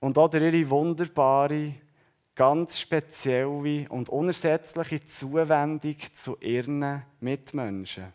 und 0.00 0.18
auch 0.18 0.28
durch 0.28 0.42
ihre 0.42 0.70
wunderbare 0.70 1.74
ganz 2.34 2.78
spezielle 2.78 3.88
und 3.88 4.08
unersetzliche 4.08 5.04
Zuwendung 5.04 5.96
zu 6.12 6.36
ihren 6.38 7.02
Mitmenschen. 7.20 8.12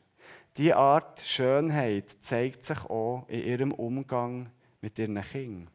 Diese 0.58 0.76
Art 0.76 1.22
Schönheit 1.22 2.16
zeigt 2.22 2.66
sich 2.66 2.80
auch 2.86 3.26
in 3.28 3.44
ihrem 3.44 3.72
Umgang 3.72 4.52
mit 4.82 5.00
ihren 5.00 5.20
Kindern. 5.22 5.70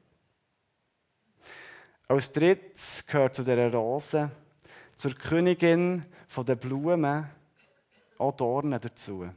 Als 2.08 2.30
drittes 2.30 3.04
gehört 3.06 3.34
zu 3.34 3.42
dieser 3.42 3.72
Rose, 3.72 4.30
zur 4.97 5.15
Königin 5.15 6.05
der 6.37 6.57
Blumen, 6.57 7.26
auch 8.19 8.33
Dornen 8.33 8.81
dazu. 8.81 9.29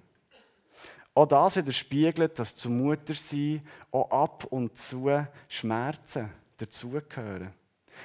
Auch 1.14 1.26
das 1.26 1.58
widerspiegelt, 1.58 2.40
dass 2.40 2.56
zum 2.56 2.82
Muttersein 2.82 3.62
auch 3.92 4.10
ab 4.10 4.46
und 4.46 4.78
zu 4.78 5.10
Schmerzen 5.48 6.30
dazugehören. 6.58 7.54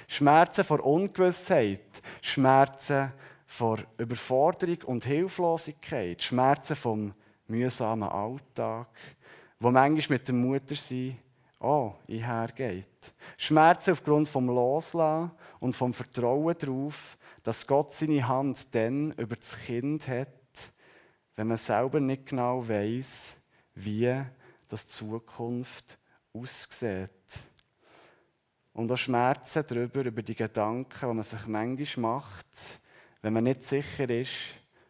Schmerzen 0.08 0.64
vor 0.64 0.84
Ungewissheit, 0.84 1.80
Schmerzen 2.20 3.12
vor 3.46 3.78
Überforderung 3.98 4.78
und 4.86 5.04
Hilflosigkeit, 5.04 6.22
Schmerzen 6.22 6.74
vom 6.74 7.14
mühsamen 7.46 8.08
Alltag, 8.08 8.88
wo 9.60 9.70
manchmal 9.70 10.18
mit 10.18 10.26
der 10.26 10.34
Mutter 10.34 10.74
sein 10.74 11.18
oh, 11.60 11.92
einhergeht. 12.08 12.86
Schmerzen 13.36 13.92
aufgrund 13.92 14.28
vom 14.28 14.48
Loslassen 14.48 15.30
und 15.60 15.74
vom 15.74 15.94
Vertrauen 15.94 16.56
darauf, 16.58 17.16
dass 17.44 17.66
Gott 17.66 17.92
seine 17.92 18.26
Hand 18.26 18.74
dann 18.74 19.12
über 19.12 19.36
das 19.36 19.56
Kind 19.64 20.08
hat, 20.08 20.28
wenn 21.36 21.46
man 21.46 21.58
selber 21.58 22.00
nicht 22.00 22.26
genau 22.26 22.66
weiß, 22.66 23.36
wie 23.74 24.22
das 24.68 24.86
Zukunft 24.86 25.98
aussieht. 26.32 27.10
Und 28.72 28.90
auch 28.90 28.96
Schmerzen 28.96 29.64
darüber, 29.68 30.04
über 30.04 30.22
die 30.22 30.34
Gedanken, 30.34 30.98
die 30.98 31.14
man 31.14 31.22
sich 31.22 31.46
manchmal 31.46 32.12
macht, 32.14 32.46
wenn 33.20 33.34
man 33.34 33.44
nicht 33.44 33.62
sicher 33.62 34.08
ist, 34.08 34.32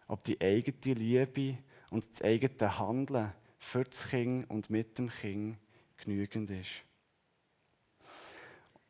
ob 0.07 0.25
die 0.25 0.41
eigene 0.41 0.95
Liebe 0.95 1.59
und 1.91 2.05
das 2.11 2.23
eigene 2.23 2.79
Handeln 2.79 3.33
für 3.59 3.85
das 3.85 4.09
Kind 4.09 4.49
und 4.49 4.71
mit 4.71 4.97
dem 4.97 5.11
Kind 5.11 5.59
genügend 5.97 6.51
ist. 6.51 6.71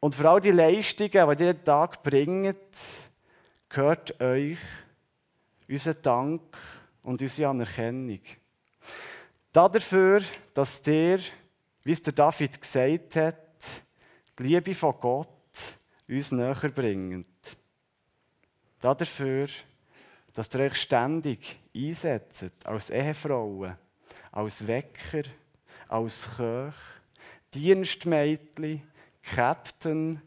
Und 0.00 0.14
für 0.14 0.28
all 0.28 0.40
die 0.40 0.50
Leistungen, 0.50 1.36
die 1.36 1.44
ihr 1.44 1.64
Tag 1.64 2.02
bringt, 2.02 2.56
gehört 3.74 4.20
euch 4.20 4.58
unser 5.68 5.94
Dank 5.94 6.56
und 7.02 7.20
unsere 7.20 7.50
Anerkennung. 7.50 8.20
Dafür, 9.52 10.22
dass 10.54 10.80
ihr, 10.86 11.18
wie 11.82 11.90
es 11.90 12.00
der 12.00 12.12
David 12.12 12.60
gesagt 12.60 13.16
hat, 13.16 13.36
die 14.38 14.44
Liebe 14.44 14.74
von 14.74 14.94
Gott 15.00 15.28
uns 16.08 16.30
näher 16.30 16.54
bringt. 16.54 17.26
Dafür, 18.78 19.48
dass 20.34 20.54
ihr 20.54 20.60
euch 20.60 20.76
ständig 20.76 21.58
einsetzt, 21.74 22.64
als 22.64 22.90
Ehefrauen, 22.90 23.76
als 24.30 24.64
Wecker, 24.64 25.24
als 25.88 26.28
Köch, 26.36 26.74
Dienstmädchen, 27.52 28.82
Captain, 29.22 30.22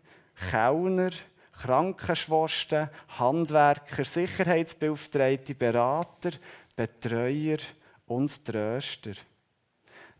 Kellner, 0.50 1.12
Krankenschwester, 1.61 2.91
Handwerker, 3.17 4.05
Sicherheitsbeauftragte, 4.05 5.55
Berater, 5.55 6.31
Betreuer 6.75 7.57
und 8.05 8.45
Tröster. 8.45 9.13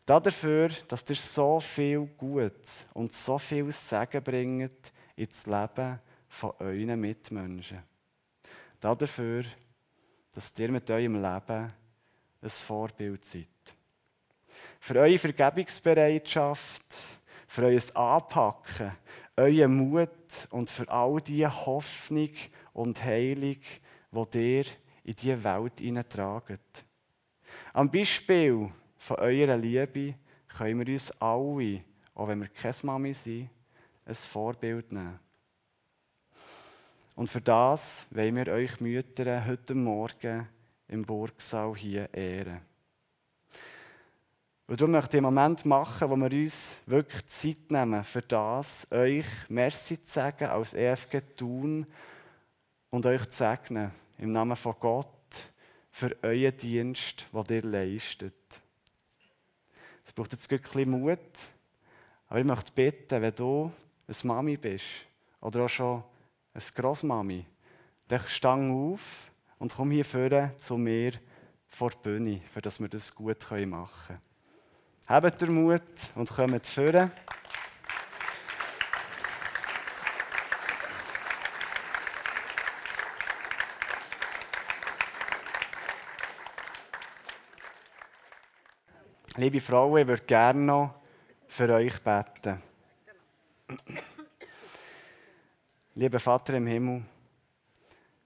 Dafür, 0.06 0.70
dass 0.88 1.10
ihr 1.10 1.16
so 1.16 1.60
viel 1.60 2.06
Gut 2.18 2.54
und 2.94 3.14
so 3.14 3.38
viel 3.38 3.72
Segen 3.72 4.24
bringt 4.24 4.94
ins 5.16 5.46
Leben 5.46 6.00
von 6.30 6.54
euren 6.60 7.00
Mitmenschen. 7.00 7.84
Dafür, 8.80 9.44
dass 10.34 10.54
ihr 10.58 10.72
mit 10.72 10.90
eurem 10.90 11.16
Leben 11.16 11.74
ein 12.42 12.50
Vorbild 12.50 13.26
seid. 13.26 13.48
Für 14.80 15.00
eure 15.00 15.18
Vergebungsbereitschaft, 15.18 16.86
für 17.48 17.66
euer 17.66 17.96
Anpacken, 17.96 18.92
euren 19.36 19.76
Mut 19.76 20.10
und 20.50 20.70
für 20.70 20.90
all 20.90 21.22
die 21.22 21.46
Hoffnung 21.46 22.32
und 22.74 23.04
Heilung, 23.04 23.58
die 24.12 24.58
ihr 24.58 24.66
in 25.04 25.16
diese 25.16 25.44
Welt 25.44 25.80
hineintragt. 25.80 26.86
Am 27.74 27.90
Beispiel 27.90 28.70
von 28.98 29.18
eurer 29.18 29.58
Liebe 29.58 30.16
können 30.48 30.86
wir 30.86 30.94
uns 30.94 31.12
alle, 31.22 31.84
auch 32.14 32.28
wenn 32.28 32.42
wir 32.42 32.50
keine 32.50 32.76
Mami 32.84 33.14
sind, 33.14 33.50
ein 34.06 34.16
Vorbild 34.16 34.92
nehmen. 34.92 35.20
Und 37.16 37.30
für 37.30 37.42
das 37.42 38.06
wollen 38.12 38.36
wir 38.36 38.48
euch 38.48 38.80
Mütter 38.80 39.46
heute 39.46 39.74
Morgen 39.74 40.48
im 40.88 41.04
Burgsaal 41.04 41.76
hier 41.76 42.14
ehren. 42.14 42.62
Und 44.68 44.82
darum 44.82 44.92
möchte 44.92 45.16
ich 45.16 45.24
einen 45.24 45.34
Moment 45.34 45.66
machen, 45.66 46.10
wo 46.10 46.18
wir 46.18 46.30
uns 46.30 46.76
wirklich 46.86 47.26
Zeit 47.28 47.72
nehmen, 47.72 48.04
für 48.04 48.22
das 48.22 48.86
euch 48.92 49.26
Merci 49.48 50.04
zu 50.04 50.12
sagen 50.12 50.44
als 50.44 50.74
EFG 50.74 51.22
tun 51.38 51.88
und 52.90 53.06
euch 53.06 53.30
zu 53.30 53.38
segnen 53.38 53.92
im 54.18 54.32
Namen 54.32 54.58
von 54.58 54.76
Gott 54.78 55.08
für 55.90 56.18
euren 56.22 56.58
Dienst, 56.58 57.28
den 57.32 57.56
ihr 57.56 57.64
leistet. 57.64 58.34
Es 60.06 60.12
braucht 60.12 60.34
jetzt 60.34 60.52
ein 60.52 60.60
bisschen 60.60 60.92
Mut, 60.92 61.20
aber 62.28 62.40
ich 62.40 62.46
möchte 62.46 62.74
bitten, 62.74 63.22
wenn 63.22 63.36
du 63.36 63.72
eine 64.06 64.18
Mami 64.24 64.58
bist 64.58 64.86
oder 65.40 65.64
auch 65.64 65.70
schon 65.70 66.04
eine 66.54 66.64
Grossmami, 66.76 67.46
dann 68.10 68.22
stang 68.28 68.70
auf 68.72 69.32
und 69.60 69.74
komm 69.74 69.92
hier 69.92 70.04
vorne 70.04 70.56
zu 70.58 70.78
mir 70.78 71.14
vor 71.70 71.92
die 71.92 71.98
Bühne, 72.04 72.42
für 72.54 72.62
dass 72.62 72.82
wir 72.82 72.90
das 72.90 73.16
gut 73.16 73.50
machen 73.66 73.90
können. 74.08 74.27
Habt 75.10 75.40
den 75.40 75.54
Mut 75.54 75.82
und 76.16 76.30
kommt 76.30 76.68
vorne. 76.68 77.12
Liebe 89.38 89.62
Frauen, 89.62 90.02
ich 90.02 90.08
würde 90.08 90.24
gerne 90.24 90.60
noch 90.60 90.96
für 91.48 91.70
euch 91.70 92.02
beten. 92.02 92.62
Lieber 95.96 96.20
Vater 96.20 96.56
im 96.56 96.68
Himmel, 96.68 97.06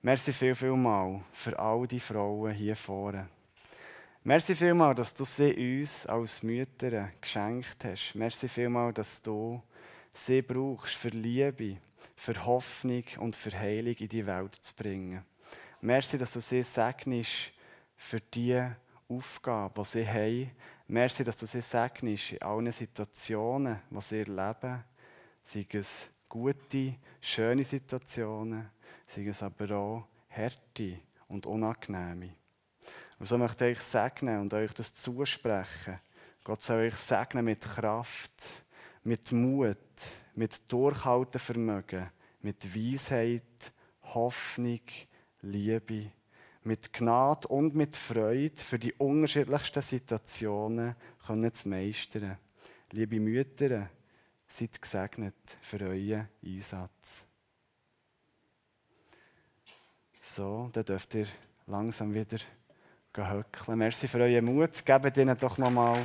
merci 0.02 0.34
viel, 0.34 0.56
viel 0.56 0.76
mal 0.76 1.22
für 1.32 1.60
all 1.60 1.86
die 1.86 2.00
Frauen 2.00 2.54
hier 2.54 2.76
vorne. 2.76 3.30
Merci 4.24 4.54
viel 4.54 4.76
mal, 4.76 4.94
dass 4.94 5.16
du 5.16 5.26
sie 5.26 5.82
uns 5.82 6.06
als 6.06 6.44
Mütter 6.44 7.10
geschenkt 7.20 7.84
hast. 7.84 8.14
Merci 8.14 8.48
viel 8.48 8.70
mal, 8.70 8.94
dass 8.94 9.20
du 9.20 9.60
sie 10.14 10.44
brauchst 10.44 10.94
für 10.94 11.10
Liebe, 11.10 11.78
für 12.16 12.46
Hoffnung 12.46 13.04
und 13.18 13.36
für 13.36 13.52
Heilung 13.52 13.96
in 13.96 14.08
die 14.08 14.28
Welt 14.28 14.54
zu 14.54 14.76
bringen. 14.76 15.26
Merci, 15.82 16.20
dass 16.20 16.34
du 16.34 16.40
sie 16.40 16.62
segnest 16.62 17.52
für 17.98 18.20
die 18.20 18.64
Aufgabe, 19.10 19.82
die 19.82 19.88
sie 19.88 20.08
haben. 20.08 20.52
Merci, 20.88 21.24
dass 21.24 21.38
du 21.38 21.48
sie 21.48 21.62
segnest 21.62 22.34
in 22.34 22.44
allen 22.44 22.72
Situationen, 22.72 23.80
die 23.90 24.02
sie 24.02 24.20
erleben. 24.20 24.84
Sei 25.44 25.66
es 25.74 26.12
gute, 26.30 26.94
schöne 27.22 27.64
Situationen, 27.64 28.70
sei 29.08 29.26
es 29.26 29.42
aber 29.42 29.76
auch 29.76 30.08
harte 30.30 31.00
und 31.28 31.48
unangenehme. 31.48 32.36
Und 33.22 33.28
so 33.28 33.38
möchte 33.38 33.68
ich 33.68 33.78
euch 33.78 33.84
segnen 33.84 34.42
und 34.42 34.52
euch 34.56 34.74
das 34.74 34.96
zusprechen. 34.96 36.00
Gott 36.44 36.64
soll 36.64 36.88
euch 36.88 36.96
segnen 36.96 37.46
mit 37.46 37.62
Kraft, 37.62 38.32
mit 39.04 39.32
Mut, 39.32 39.78
mit 40.34 40.60
Durchhaltevermögen, 40.68 42.10
mit 42.42 42.76
Weisheit, 42.76 43.74
Hoffnung, 44.16 44.82
Liebe, 45.42 46.10
mit 46.64 46.92
Gnade 46.92 47.48
und 47.48 47.76
mit 47.76 47.96
Freude 47.96 48.60
für 48.60 48.80
die 48.80 48.94
unterschiedlichsten 48.94 49.84
Situationen 49.84 50.96
können 51.28 51.54
zu 51.54 51.70
meistern. 51.70 52.40
Liebe 52.90 53.20
Mütter, 53.20 53.88
Seid 54.48 54.82
gesegnet 54.82 55.36
für 55.62 55.80
euren 55.80 56.28
Einsatz. 56.44 57.24
So, 60.22 60.72
dann 60.74 60.86
dürft 60.86 61.14
ihr 61.14 61.28
langsam 61.68 62.16
wieder 62.16 62.40
höckeln. 63.18 63.78
Merci 63.78 64.08
für 64.08 64.20
euren 64.20 64.46
Mut. 64.46 64.86
Gebt 64.86 65.18
ihnen 65.18 65.38
doch 65.38 65.58
nochmal 65.58 65.98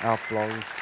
einen 0.00 0.10
Applaus. 0.10 0.80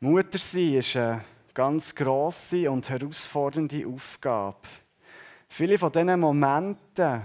Mutter 0.00 0.36
sein 0.36 0.74
ist 0.74 0.94
eine 0.96 1.24
ganz 1.54 1.94
grosse 1.94 2.70
und 2.70 2.90
herausfordernde 2.90 3.86
Aufgabe. 3.86 4.68
Viele 5.48 5.78
von 5.78 5.90
diesen 5.90 6.20
Momenten, 6.20 7.22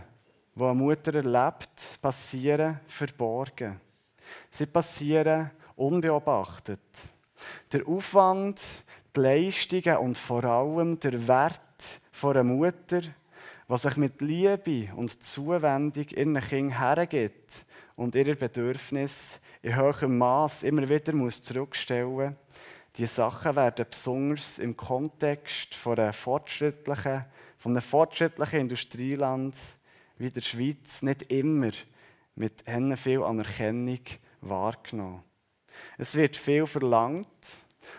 die 0.55 0.63
eine 0.63 0.73
Mutter 0.73 1.15
erlebt, 1.15 1.99
passieren 2.01 2.79
verborgen. 2.88 3.81
Sie 4.49 4.67
passieren 4.67 5.51
unbeobachtet. 5.75 6.79
Der 7.73 7.86
Aufwand, 7.86 8.62
die 9.17 9.19
Leistungen 9.19 9.97
und 9.97 10.17
vor 10.17 10.45
allem 10.45 10.97
der 10.97 11.27
Wert 11.27 11.99
einer 12.23 12.43
Mutter, 12.45 13.01
die 13.01 13.77
sich 13.77 13.97
mit 13.97 14.21
Liebe 14.21 14.93
und 14.95 15.21
Zuwendung 15.21 16.05
ihren 16.07 16.39
Kindern 16.39 16.77
hergibt 16.77 17.65
und 17.97 18.15
ihre 18.15 18.36
Bedürfnisse 18.36 19.39
in 19.62 19.75
hohem 19.75 20.17
Maß 20.17 20.63
immer 20.63 20.88
wieder 20.88 21.13
zurückstellen 21.31 22.15
muss, 22.15 22.36
die 22.97 23.06
Sachen 23.06 23.56
werden 23.56 23.86
besonders 23.89 24.60
im 24.60 24.75
Kontext 24.75 25.75
von, 25.75 25.97
einer 25.97 26.13
fortschrittlichen, 26.13 27.25
von 27.58 27.71
einem 27.71 27.82
fortschrittlichen 27.82 28.62
Industrieland 28.62 29.56
wie 30.17 30.30
der 30.30 30.41
Schweiz 30.41 31.01
nicht 31.01 31.32
immer 31.32 31.71
mit 32.36 32.63
viel 32.97 33.23
Anerkennung 33.23 33.99
wahrgenommen. 34.41 35.23
Es 35.97 36.15
wird 36.15 36.36
viel 36.36 36.65
verlangt 36.65 37.27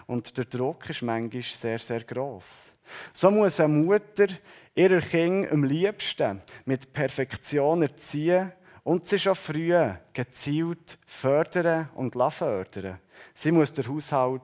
und 0.07 0.37
der 0.37 0.45
Druck 0.45 0.89
ist 0.91 1.03
manchmal 1.03 1.43
sehr, 1.43 1.79
sehr 1.79 2.05
groß. 2.05 2.73
So 3.13 3.31
muss 3.31 3.61
eine 3.61 3.73
Mutter 3.73 4.27
ihrer 4.75 5.01
Kind 5.01 5.51
am 5.51 5.65
liebsten 5.65 6.41
mit 6.65 6.93
Perfektion 6.93 7.83
erziehen 7.83 8.53
und 8.85 9.07
sie 9.07 9.19
schon 9.19 9.35
früh 9.35 9.75
gezielt 10.13 10.99
fördern 11.07 11.89
und 11.95 12.15
fördern. 12.33 12.99
Sie 13.35 13.53
muss 13.53 13.73
den 13.73 13.89
Haushalt 13.89 14.43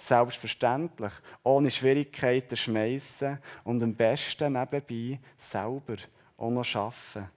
selbstverständlich, 0.00 1.12
ohne 1.42 1.70
Schwierigkeiten 1.70 2.56
schmeißen 2.56 3.38
und 3.64 3.82
am 3.82 3.94
besten 3.94 4.52
nebenbei 4.52 5.20
selber 5.38 5.96
auch 6.36 6.50
noch 6.50 6.74
arbeiten. 6.74 7.28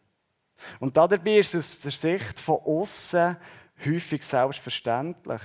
Und 0.80 0.96
dabei 0.96 1.40
ist 1.40 1.56
es 1.56 1.76
aus 1.76 1.80
der 1.82 1.92
Sicht 1.92 2.40
von 2.40 2.60
außen 2.64 3.38
häufig 3.86 4.24
selbstverständlich, 4.24 5.42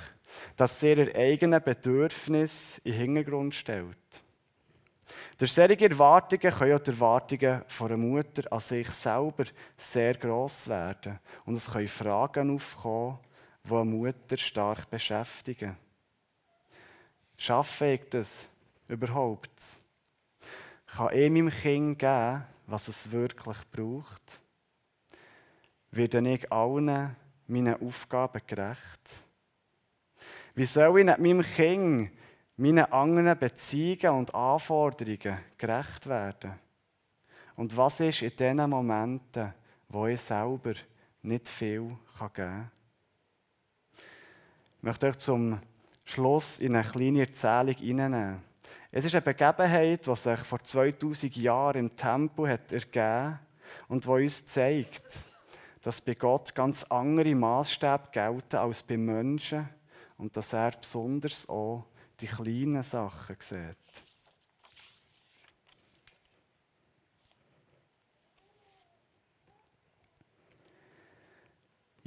dass 0.57 0.79
sie 0.79 0.91
ihre 0.91 1.15
eigenen 1.15 1.63
Bedürfnisse 1.63 2.81
in 2.85 2.93
den 2.93 3.01
Hintergrund 3.01 3.55
stellt. 3.55 3.97
Durch 5.39 5.53
solche 5.53 5.89
Erwartungen 5.89 6.53
können 6.53 6.75
auch 6.75 6.81
die 6.81 6.91
Erwartungen 6.91 7.63
von 7.69 7.89
einer 7.89 7.97
Mutter 7.97 8.53
an 8.53 8.61
sich 8.61 8.89
selber 8.91 9.45
sehr 9.77 10.15
gross 10.15 10.69
werden. 10.69 11.19
Und 11.45 11.57
es 11.57 11.71
können 11.71 11.89
Fragen 11.89 12.55
aufkommen, 12.55 13.19
die 13.65 13.75
eine 13.75 13.85
Mutter 13.85 14.37
stark 14.37 14.91
beschäftigen. 14.91 15.77
Schaffe 17.41 17.93
ich 17.93 18.11
das 18.11 18.47
überhaupt? 18.89 19.51
Kann 20.87 21.15
ich 21.15 21.31
meinem 21.31 21.51
Kind 21.51 22.01
geben, 22.01 22.45
was 22.67 22.89
es 22.89 23.11
wirklich 23.13 23.59
braucht? 23.71 24.41
Werde 25.93 26.29
ich 26.35 26.51
allen 26.51 27.17
meinen 27.47 27.81
Aufgaben 27.81 28.43
gerecht? 28.45 29.23
Wie 30.57 30.65
soll 30.65 30.99
ich 30.99 31.07
nicht 31.07 31.19
meinem 31.21 31.43
Kind, 31.43 32.11
meinen 32.57 32.93
anderen 32.93 33.39
Beziehungen 33.39 34.19
und 34.19 34.35
Anforderungen 34.35 35.39
gerecht 35.57 36.09
werden? 36.09 36.59
Und 37.55 37.77
was 37.77 38.01
ist 38.01 38.23
in 38.23 38.35
den 38.37 38.69
Momenten, 38.69 39.55
wo 39.89 40.09
ich 40.09 40.21
selber 40.21 40.75
nicht 41.23 41.49
viel 41.49 41.97
geben 42.19 42.33
kann? 42.33 42.71
Ich 43.93 44.83
möchte 44.83 45.07
euch 45.07 45.19
zum 45.19 45.61
Schluss 46.09 46.59
in 46.59 46.75
eine 46.75 46.89
kleine 46.89 47.21
Erzählung 47.21 47.75
hineinnehmen. 47.75 48.43
Es 48.91 49.05
ist 49.05 49.15
eine 49.15 49.21
Begebenheit, 49.21 50.07
die 50.07 50.17
sich 50.17 50.39
vor 50.39 50.63
2000 50.65 51.37
Jahren 51.37 51.81
im 51.81 51.95
Tempel 51.95 52.49
hat 52.49 52.73
ergeben 52.73 53.39
und 53.89 54.05
die 54.05 54.09
uns 54.09 54.47
zeigt, 54.47 55.21
dass 55.83 56.01
bei 56.01 56.15
Gott 56.15 56.55
ganz 56.55 56.83
andere 56.85 57.35
Maßstäbe 57.35 58.09
gelten 58.11 58.57
als 58.57 58.83
bei 58.83 58.97
Menschen 58.97 59.69
und 60.17 60.35
dass 60.35 60.55
er 60.55 60.71
besonders 60.71 61.47
auch 61.47 61.85
die 62.19 62.27
kleinen 62.27 62.83
Sachen 62.83 63.37
sieht. 63.39 64.08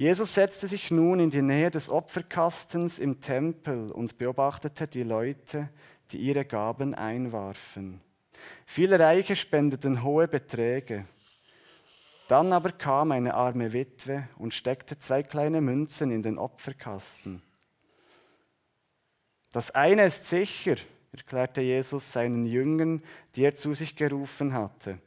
Jesus 0.01 0.33
setzte 0.33 0.67
sich 0.67 0.89
nun 0.89 1.19
in 1.19 1.29
die 1.29 1.43
Nähe 1.43 1.69
des 1.69 1.87
Opferkastens 1.87 2.97
im 2.97 3.21
Tempel 3.21 3.91
und 3.91 4.17
beobachtete 4.17 4.87
die 4.87 5.03
Leute, 5.03 5.69
die 6.09 6.17
ihre 6.17 6.43
Gaben 6.43 6.95
einwarfen. 6.95 8.01
Viele 8.65 8.97
Reiche 8.97 9.35
spendeten 9.35 10.01
hohe 10.01 10.27
Beträge. 10.27 11.05
Dann 12.27 12.51
aber 12.51 12.71
kam 12.71 13.11
eine 13.11 13.35
arme 13.35 13.73
Witwe 13.73 14.27
und 14.39 14.55
steckte 14.55 14.97
zwei 14.97 15.21
kleine 15.21 15.61
Münzen 15.61 16.09
in 16.09 16.23
den 16.23 16.39
Opferkasten. 16.39 17.43
Das 19.53 19.69
eine 19.69 20.05
ist 20.05 20.27
sicher, 20.27 20.77
erklärte 21.11 21.61
Jesus 21.61 22.11
seinen 22.11 22.47
Jüngern, 22.47 23.03
die 23.35 23.43
er 23.43 23.53
zu 23.53 23.75
sich 23.75 23.95
gerufen 23.95 24.53
hatte. 24.53 24.97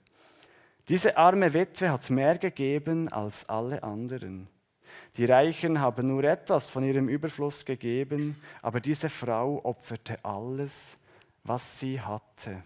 Diese 0.88 1.16
arme 1.16 1.52
Witwe 1.52 1.90
hat 1.90 2.10
mehr 2.10 2.38
gegeben 2.38 3.08
als 3.08 3.48
alle 3.48 3.82
anderen. 3.82 4.53
Die 5.16 5.24
Reichen 5.24 5.80
haben 5.80 6.06
nur 6.06 6.24
etwas 6.24 6.68
von 6.68 6.84
ihrem 6.84 7.08
Überfluss 7.08 7.64
gegeben, 7.64 8.40
aber 8.62 8.80
diese 8.80 9.08
Frau 9.08 9.64
opferte 9.64 10.18
alles, 10.24 10.92
was 11.44 11.78
sie 11.78 12.00
hatte. 12.00 12.62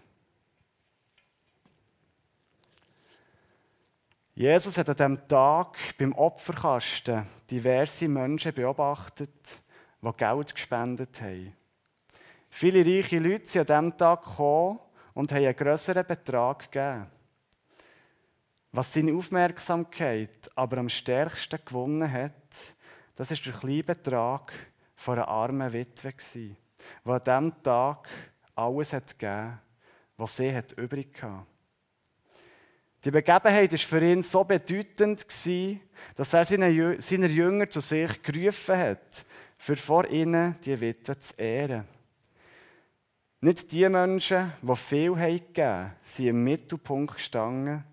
Jesus 4.33 4.77
hat 4.77 4.87
an 4.89 4.95
diesem 4.95 5.27
Tag 5.27 5.77
beim 5.97 6.13
Opferkasten 6.13 7.25
diverse 7.51 8.07
Menschen 8.07 8.53
beobachtet, 8.53 9.61
die 10.01 10.11
Geld 10.15 10.55
gespendet 10.55 11.21
haben. 11.21 11.53
Viele 12.49 12.85
reiche 12.85 13.19
Leute 13.19 13.47
sind 13.47 13.69
an 13.69 13.85
diesem 13.87 13.97
Tag 13.97 14.23
gekommen 14.23 14.79
und 15.13 15.31
haben 15.31 15.45
einen 15.45 15.55
größeren 15.55 16.05
Betrag 16.05 16.71
gegeben. 16.71 17.07
Was 18.71 18.93
seine 18.93 19.13
Aufmerksamkeit 19.13 20.49
aber 20.55 20.77
am 20.77 20.89
stärksten 20.89 21.59
gewonnen 21.65 22.11
hat, 22.11 22.33
das 23.15 23.31
ist 23.31 23.45
der 23.45 23.53
kleine 23.53 23.83
Betrag 23.83 24.53
von 24.95 25.17
einer 25.17 25.27
armen 25.27 25.73
Witwe, 25.73 26.13
die 26.33 26.55
an 27.03 27.23
diesem 27.23 27.63
Tag 27.63 28.07
alles 28.55 28.93
hat 28.93 29.17
gegeben 29.17 29.59
was 30.19 30.35
sie 30.35 30.53
hat 30.53 30.73
übrig 30.73 31.23
hatte. 31.23 31.45
Die 33.05 33.11
Begebenheit 33.11 33.71
war 33.71 33.79
für 33.79 34.01
ihn 34.01 34.21
so 34.21 34.43
bedeutend, 34.43 35.25
dass 36.15 36.33
er 36.33 36.45
seine 36.45 37.27
Jünger 37.27 37.69
zu 37.69 37.79
sich 37.79 38.21
gerufen 38.21 38.77
hat, 38.77 39.25
für 39.57 39.77
vor 39.77 40.05
ihnen 40.09 40.55
die 40.65 40.79
Witwe 40.79 41.17
zu 41.17 41.33
ehren. 41.37 41.85
Nicht 43.41 43.71
die 43.71 43.87
Menschen, 43.87 44.51
die 44.61 44.75
viel 44.75 45.13
gegeben 45.13 45.65
haben, 45.65 45.91
sind 46.03 46.27
im 46.27 46.43
Mittelpunkt 46.43 47.15
gestanden, 47.15 47.85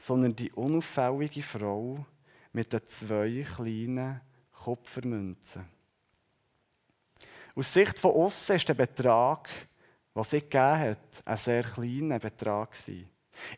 sondern 0.00 0.34
die 0.34 0.50
unauffällige 0.52 1.42
Frau 1.42 2.04
mit 2.52 2.72
den 2.72 2.86
zwei 2.86 3.44
kleinen 3.54 4.20
Kupfermünzen. 4.50 5.66
Aus 7.54 7.72
Sicht 7.72 7.98
von 7.98 8.12
außen 8.12 8.56
ist 8.56 8.68
der 8.68 8.74
Betrag, 8.74 9.48
den 10.16 10.22
sie 10.22 10.40
gegeben 10.40 10.78
hat, 10.78 11.22
ein 11.24 11.36
sehr 11.36 11.62
kleiner 11.62 12.18
Betrag. 12.18 12.74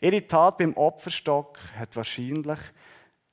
Ihre 0.01 0.27
Tat 0.27 0.59
beim 0.59 0.77
Opferstock 0.77 1.59
hat 1.77 1.95
wahrscheinlich 1.95 2.59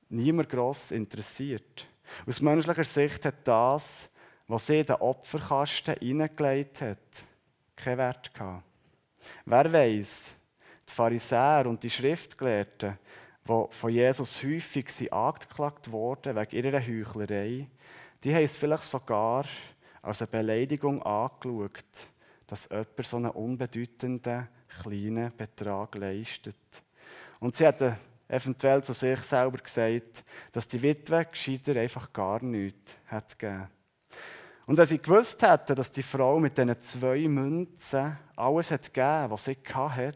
niemand 0.09 0.49
gross 0.49 0.91
interessiert. 0.91 1.87
Aus 2.27 2.41
menschlicher 2.41 2.83
Sicht 2.83 3.25
hat 3.25 3.47
das, 3.47 4.09
was 4.47 4.67
sie 4.67 4.81
in 4.81 4.85
den 4.85 4.95
Opferkasten 4.97 5.95
hineingelegt 5.99 6.81
hat, 6.81 7.23
keinen 7.75 7.97
Wert 7.97 8.33
gehabt. 8.33 8.65
Wer 9.45 9.71
weiß, 9.71 10.35
die 10.89 10.93
Pharisäer 10.93 11.65
und 11.67 11.83
die 11.83 11.89
Schriftgelehrten, 11.89 12.97
die 13.47 13.65
von 13.69 13.91
Jesus 13.91 14.43
häufig 14.43 15.11
angeklagt 15.11 15.91
wurden 15.91 16.35
wegen 16.35 16.55
ihrer 16.55 16.79
Heuchlerei, 16.79 17.67
die 18.23 18.35
haben 18.35 18.43
es 18.43 18.57
vielleicht 18.57 18.83
sogar 18.83 19.45
als 20.01 20.21
eine 20.21 20.27
Beleidigung 20.27 21.01
angeschaut, 21.03 21.83
dass 22.47 22.67
jemand 22.69 23.05
so 23.05 23.17
einen 23.17 23.31
unbedeutenden, 23.31 24.47
kleinen 24.81 25.35
Betrag 25.35 25.95
leistet. 25.95 26.55
Und 27.39 27.55
sie 27.55 27.65
hatten 27.65 27.95
eventuell 28.27 28.83
zu 28.83 28.93
sich 28.93 29.19
selber 29.19 29.57
gesagt, 29.57 30.23
dass 30.51 30.67
die 30.67 30.81
Witwe 30.81 31.25
gescheiter 31.25 31.75
einfach 31.79 32.11
gar 32.13 32.43
nichts 32.43 32.97
hat 33.07 33.37
gegeben. 33.37 33.67
Und 34.65 34.77
wenn 34.77 34.85
sie 34.85 34.99
gewusst 34.99 35.41
hätten, 35.41 35.75
dass 35.75 35.91
die 35.91 36.03
Frau 36.03 36.39
mit 36.39 36.55
diesen 36.57 36.79
zwei 36.81 37.27
Münzen 37.27 38.17
alles 38.35 38.69
hat 38.69 38.93
gegeben, 38.93 39.31
was 39.31 39.45
sie 39.45 39.57
hatte, 39.73 40.13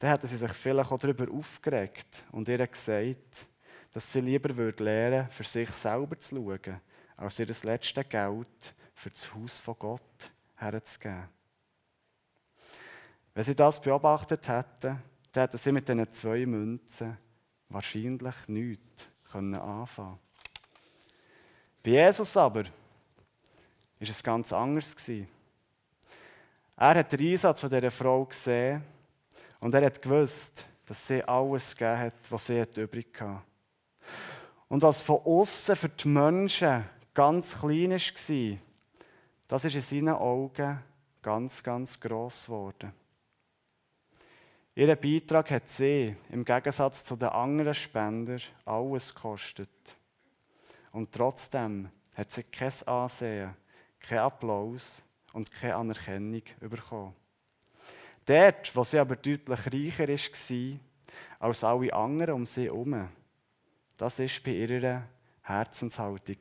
dann 0.00 0.10
hätten 0.12 0.26
sie 0.28 0.38
sich 0.38 0.52
vielleicht 0.52 0.90
auch 0.90 0.98
darüber 0.98 1.30
aufgeregt 1.30 2.24
und 2.32 2.48
ihr 2.48 2.66
gesagt, 2.66 3.46
dass 3.92 4.10
sie 4.10 4.22
lieber 4.22 4.56
würde 4.56 4.82
lernen, 4.82 5.28
für 5.28 5.44
sich 5.44 5.68
selber 5.70 6.18
zu 6.18 6.36
schauen, 6.36 6.80
als 7.18 7.38
ihr 7.38 7.44
das 7.44 7.64
letzte 7.64 8.02
Geld 8.04 8.74
für 8.94 9.10
das 9.10 9.34
Haus 9.34 9.60
von 9.60 9.76
Gott 9.78 10.32
herzugeben. 10.56 11.28
Wenn 13.34 13.44
sie 13.44 13.54
das 13.54 13.78
beobachtet 13.78 14.48
hätten, 14.48 15.02
dann 15.32 15.42
hätten 15.42 15.58
sie 15.58 15.70
mit 15.70 15.86
diesen 15.86 16.12
zwei 16.14 16.46
Münzen 16.46 17.18
wahrscheinlich 17.68 18.48
nichts 18.48 19.06
anfangen 19.34 19.86
können. 19.86 20.18
Bei 21.82 21.90
Jesus 21.90 22.36
aber 22.38 22.64
war 22.64 22.70
es 24.00 24.22
ganz 24.22 24.50
anders. 24.50 24.96
Er 26.76 26.94
hat 26.94 27.12
den 27.12 27.20
Einsatz 27.20 27.60
dieser 27.60 27.90
Frau 27.90 28.24
gesehen 28.24 28.82
und 29.60 29.74
er 29.74 29.86
hat 29.86 30.02
gewusst, 30.02 30.64
dass 30.86 31.06
sie 31.06 31.22
alles 31.22 31.76
gegeben 31.76 31.98
hat, 31.98 32.14
was 32.30 32.46
sie 32.46 32.64
übrig 32.76 33.20
hatte. 33.20 33.42
Und 34.68 34.82
was 34.82 35.02
von 35.02 35.20
außen 35.24 35.76
für 35.76 35.88
die 35.88 36.08
Menschen 36.08 36.84
ganz 37.14 37.58
klein 37.58 37.90
war, 37.90 38.58
das 39.48 39.64
ist 39.64 39.74
in 39.74 39.80
seinen 39.80 40.14
Augen 40.14 40.80
ganz, 41.22 41.62
ganz 41.62 41.98
gross 41.98 42.46
geworden. 42.46 42.92
Ihr 44.74 44.94
Beitrag 44.96 45.50
hat 45.50 45.68
sie 45.68 46.16
im 46.30 46.44
Gegensatz 46.44 47.04
zu 47.04 47.16
den 47.16 47.28
anderen 47.28 47.74
Spendern 47.74 48.40
alles 48.64 49.14
gekostet. 49.14 49.68
Und 50.92 51.12
trotzdem 51.12 51.90
hat 52.14 52.30
sie 52.30 52.44
kein 52.44 52.72
Ansehen, 52.86 53.56
kein 53.98 54.18
Applaus 54.18 55.02
und 55.32 55.50
keine 55.50 55.76
Anerkennung 55.76 56.42
bekommen. 56.60 57.14
Dort, 58.26 58.74
wo 58.74 58.84
sie 58.84 58.98
aber 58.98 59.16
deutlich 59.16 59.66
reicher 59.98 60.08
war 60.08 60.78
als 61.40 61.64
alle 61.64 61.92
anderen 61.92 62.34
um 62.34 62.44
sie 62.44 62.64
herum, 62.64 63.08
das 63.96 64.18
war 64.18 64.26
bei 64.44 64.50
ihrer 64.52 65.02
Herzenshaltung. 65.42 66.36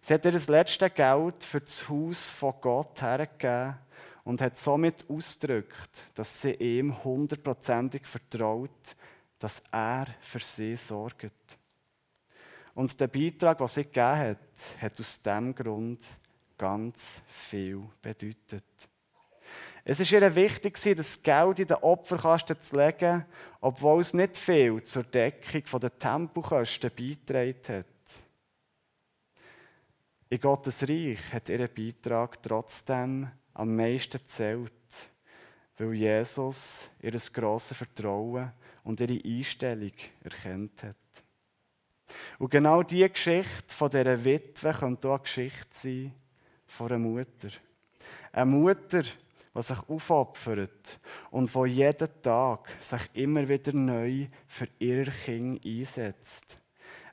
Sie 0.00 0.14
hat 0.14 0.24
ihr 0.24 0.32
das 0.32 0.48
letzte 0.48 0.90
Geld 0.90 1.44
für 1.44 1.60
das 1.60 1.88
Haus 1.88 2.30
von 2.30 2.54
Gott 2.60 3.00
hergegeben 3.00 3.76
und 4.24 4.40
hat 4.40 4.58
somit 4.58 5.08
ausgedrückt, 5.08 6.06
dass 6.14 6.42
sie 6.42 6.52
ihm 6.54 7.02
hundertprozentig 7.04 8.06
vertraut, 8.06 8.96
dass 9.38 9.62
er 9.70 10.06
für 10.20 10.40
sie 10.40 10.76
sorgt. 10.76 11.32
Und 12.74 12.98
der 12.98 13.08
Beitrag, 13.08 13.58
den 13.58 13.68
sie 13.68 13.82
gegeben 13.82 14.16
hat, 14.16 14.38
hat 14.80 15.00
aus 15.00 15.20
diesem 15.20 15.54
Grund 15.54 16.00
ganz 16.56 17.20
viel 17.26 17.82
bedeutet. 18.00 18.64
Es 19.84 19.98
ist 19.98 20.12
ihr 20.12 20.34
wichtig, 20.36 20.78
das 20.96 21.20
Geld 21.22 21.58
in 21.58 21.66
den 21.66 21.76
Opferkasten 21.78 22.60
zu 22.60 22.76
legen, 22.76 23.24
obwohl 23.60 24.00
es 24.00 24.14
nicht 24.14 24.36
viel 24.36 24.80
zur 24.84 25.02
Deckung 25.02 25.80
der 25.80 25.98
Tempokosten 25.98 26.90
beigetragen 26.96 27.56
hat. 27.68 27.86
In 30.28 30.40
Gottes 30.40 30.82
Reich 30.88 31.32
hat 31.32 31.48
ihr 31.48 31.66
Beitrag 31.66 32.40
trotzdem 32.42 33.28
am 33.54 33.76
meisten 33.76 34.20
zählt, 34.26 34.72
weil 35.76 35.94
Jesus 35.94 36.88
ihr 37.00 37.12
grosses 37.32 37.76
Vertrauen 37.76 38.52
und 38.84 39.00
ihre 39.00 39.20
Einstellung 39.24 39.92
erkennt 40.22 40.84
hat. 40.84 40.96
Und 42.38 42.50
genau 42.50 42.82
diese 42.82 43.10
Geschichte 43.10 43.74
von 43.74 43.90
dieser 43.90 44.24
Witwe 44.24 44.72
könnte 44.72 45.08
auch 45.08 45.14
eine 45.14 45.22
Geschichte 45.22 45.68
sein 45.72 46.14
von 46.66 46.86
einer 46.86 46.98
Mutter. 46.98 47.48
Eine 48.32 48.46
Mutter, 48.46 49.02
die 49.54 49.62
sich 49.62 49.78
aufopfert 49.88 51.00
und 51.30 51.54
die 51.54 51.68
jeden 51.68 52.22
Tag 52.22 52.68
sich 52.80 53.10
immer 53.14 53.48
wieder 53.48 53.72
neu 53.72 54.26
für 54.46 54.68
ihr 54.78 55.06
Kind 55.06 55.64
einsetzt. 55.66 56.58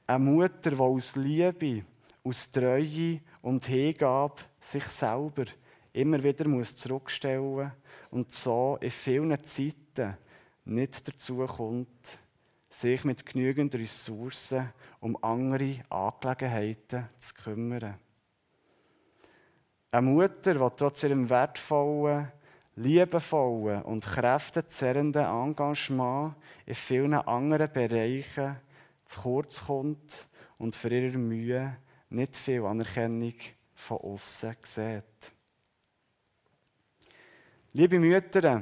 Eine 0.08 0.20
Mutter, 0.20 0.72
die 0.72 0.78
aus 0.78 1.16
Liebe, 1.16 1.84
aus 2.24 2.50
Treue 2.52 3.22
und 3.42 3.66
Hingabe 3.66 4.42
sich 4.62 4.86
selber 4.86 5.46
immer 5.94 6.24
wieder 6.24 6.48
muss 6.48 6.76
zurückstellen 6.76 7.72
und 8.12 8.32
so 8.32 8.78
in 8.82 8.92
vielen 8.92 9.44
Zeiten 9.44 10.18
nicht 10.66 11.08
dazu 11.08 11.46
kommt, 11.46 12.20
sich 12.70 13.04
mit 13.04 13.26
genügend 13.26 13.76
Ressourcen 13.76 14.72
um 15.00 15.22
andere 15.24 15.80
Angelegenheiten 15.90 17.10
zu 17.20 17.34
kümmern. 17.34 17.96
Eine 19.92 20.08
Mutter, 20.08 20.54
die 20.54 20.76
trotz 20.78 21.04
ihrem 21.04 21.30
wertvollen, 21.30 22.32
liebevollen 22.76 23.82
und 23.82 24.06
kräftezerrenden 24.06 25.26
Engagement 25.26 26.36
in 26.68 26.76
vielen 26.76 27.14
anderen 27.16 27.72
Bereichen 27.72 28.58
zu 29.06 29.22
kurz 29.22 29.66
kommt 29.66 30.28
und 30.60 30.76
für 30.76 30.90
ihre 30.90 31.18
Mühe 31.18 31.76
nicht 32.10 32.38
viel 32.38 32.66
Anerkennung 32.66 33.34
von 33.74 33.98
außen 33.98 34.56
sieht. 34.64 35.34
Liebe 37.74 38.00
Mütter, 38.00 38.62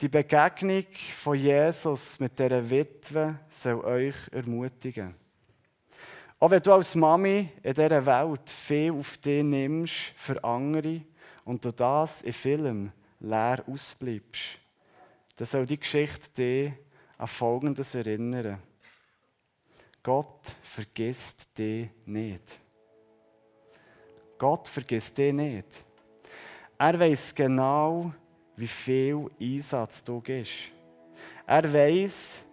die 0.00 0.08
Begegnung 0.08 0.86
von 1.14 1.38
Jesus 1.38 2.18
mit 2.18 2.38
dieser 2.38 2.68
Witwe 2.68 3.38
soll 3.50 3.84
euch 3.84 4.16
ermutigen. 4.32 5.14
Auch 6.40 6.50
wenn 6.50 6.62
du 6.62 6.72
als 6.72 6.94
Mami 6.94 7.50
in 7.62 7.74
dieser 7.74 8.06
Welt 8.06 8.48
viel 8.48 8.92
auf 8.92 9.18
dich 9.18 9.42
nimmst 9.42 10.12
für 10.14 10.42
andere 10.44 11.02
und 11.44 11.64
du 11.64 11.72
das 11.72 12.22
in 12.22 12.32
Film 12.32 12.92
leer 13.18 13.64
ausbleibst, 13.66 14.60
dann 15.36 15.46
soll 15.46 15.66
die 15.66 15.80
Geschichte 15.80 16.30
dich 16.30 16.72
an 17.16 17.26
Folgendes 17.26 17.94
erinnern. 17.94 18.62
Gott 20.02 20.54
vergisst 20.62 21.58
dich 21.58 21.88
nicht. 22.06 22.60
Gott 24.38 24.68
vergisst 24.68 25.18
dich 25.18 25.32
nicht. 25.32 25.66
Er 26.78 26.98
weiß 26.98 27.34
genau, 27.34 28.12
wie 28.56 28.68
viel 28.68 29.28
Einsatz 29.40 30.04
du 30.04 30.20
gibst. 30.20 30.72
Er 31.44 31.72
weiß, 31.72 32.44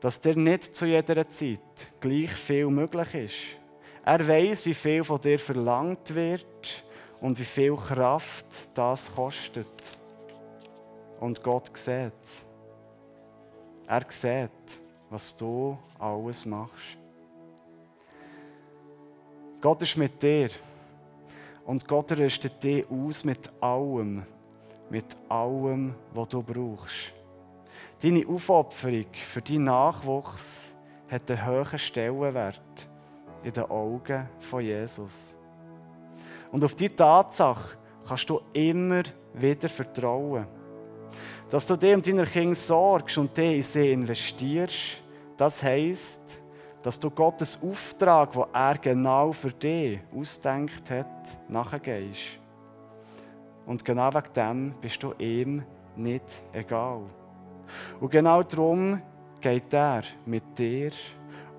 dass 0.00 0.20
dir 0.20 0.34
nicht 0.34 0.74
zu 0.74 0.86
jeder 0.86 1.28
Zeit 1.28 1.60
gleich 2.00 2.30
viel 2.30 2.66
möglich 2.66 3.14
ist. 3.14 3.60
Er 4.04 4.26
weiß, 4.26 4.66
wie 4.66 4.74
viel 4.74 5.04
von 5.04 5.20
dir 5.20 5.38
verlangt 5.38 6.14
wird 6.14 6.84
und 7.20 7.38
wie 7.38 7.44
viel 7.44 7.76
Kraft 7.76 8.46
das 8.74 9.14
kostet. 9.14 9.66
Und 11.20 11.42
Gott 11.42 11.70
sieht. 11.76 12.12
Er 13.86 14.06
sieht, 14.08 14.80
was 15.10 15.36
du 15.36 15.76
alles 15.98 16.46
machst. 16.46 16.96
Gott 19.60 19.82
ist 19.82 19.96
mit 19.96 20.22
dir. 20.22 20.48
Und 21.66 21.86
Gott 21.86 22.10
rüstet 22.12 22.62
dich 22.64 22.90
aus 22.90 23.22
mit 23.22 23.50
allem, 23.60 24.24
mit 24.88 25.04
allem, 25.28 25.94
was 26.14 26.28
du 26.28 26.42
brauchst. 26.42 27.19
Deine 28.02 28.26
Aufopferung 28.26 29.12
für 29.12 29.42
deinen 29.42 29.64
Nachwuchs 29.64 30.72
hat 31.10 31.30
einen 31.30 31.46
hohen 31.46 31.78
Stellenwert 31.78 32.62
in 33.42 33.52
den 33.52 33.64
Augen 33.64 34.26
von 34.38 34.62
Jesus. 34.62 35.34
Und 36.50 36.64
auf 36.64 36.74
diese 36.74 36.96
Tatsache 36.96 37.76
kannst 38.08 38.30
du 38.30 38.40
immer 38.54 39.02
wieder 39.34 39.68
vertrauen. 39.68 40.46
Dass 41.50 41.66
du 41.66 41.76
dir 41.76 41.94
um 41.94 42.00
deine 42.00 42.24
Kinder 42.24 42.54
sorgst 42.54 43.18
und 43.18 43.36
die 43.36 43.56
in 43.56 43.62
sie 43.62 43.92
investierst, 43.92 45.02
das 45.36 45.62
heisst, 45.62 46.40
dass 46.82 46.98
du 46.98 47.10
Gottes 47.10 47.58
Auftrag, 47.62 48.32
den 48.32 48.44
er 48.54 48.78
genau 48.78 49.32
für 49.32 49.52
dich 49.52 50.00
ausdenkt 50.16 50.90
hat, 50.90 51.50
nachgehst. 51.50 52.38
Und 53.66 53.84
genau 53.84 54.14
wegen 54.14 54.32
dem 54.34 54.74
bist 54.80 55.02
du 55.02 55.12
ihm 55.18 55.62
nicht 55.96 56.24
egal. 56.54 57.02
Und 58.00 58.10
genau 58.10 58.42
darum 58.42 59.00
geht 59.40 59.72
er 59.72 60.02
mit 60.26 60.58
dir 60.58 60.90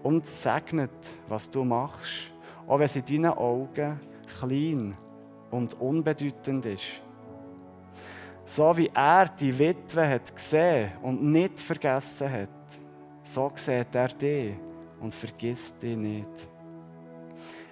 und 0.04 0.26
segnet, 0.26 0.92
was 1.28 1.50
du 1.50 1.64
machst, 1.64 2.32
auch 2.68 2.80
wenn 2.80 2.86
es 2.86 2.96
in 2.96 3.06
deinen 3.06 3.34
Augen 3.34 4.00
klein 4.40 4.98
und 5.52 5.80
unbedeutend 5.80 6.66
ist. 6.66 7.02
So 8.46 8.76
wie 8.76 8.92
er 8.94 9.28
die 9.28 9.58
Witwe 9.58 10.08
hat 10.08 10.36
gesehen 10.36 10.92
und 11.02 11.24
nicht 11.24 11.62
vergessen 11.62 12.32
hat, 12.32 12.50
so 13.24 13.52
sieht 13.56 13.96
er 13.96 14.08
dich 14.08 14.56
und 15.00 15.14
vergisst 15.14 15.82
dich 15.82 15.96
nicht. 15.96 16.28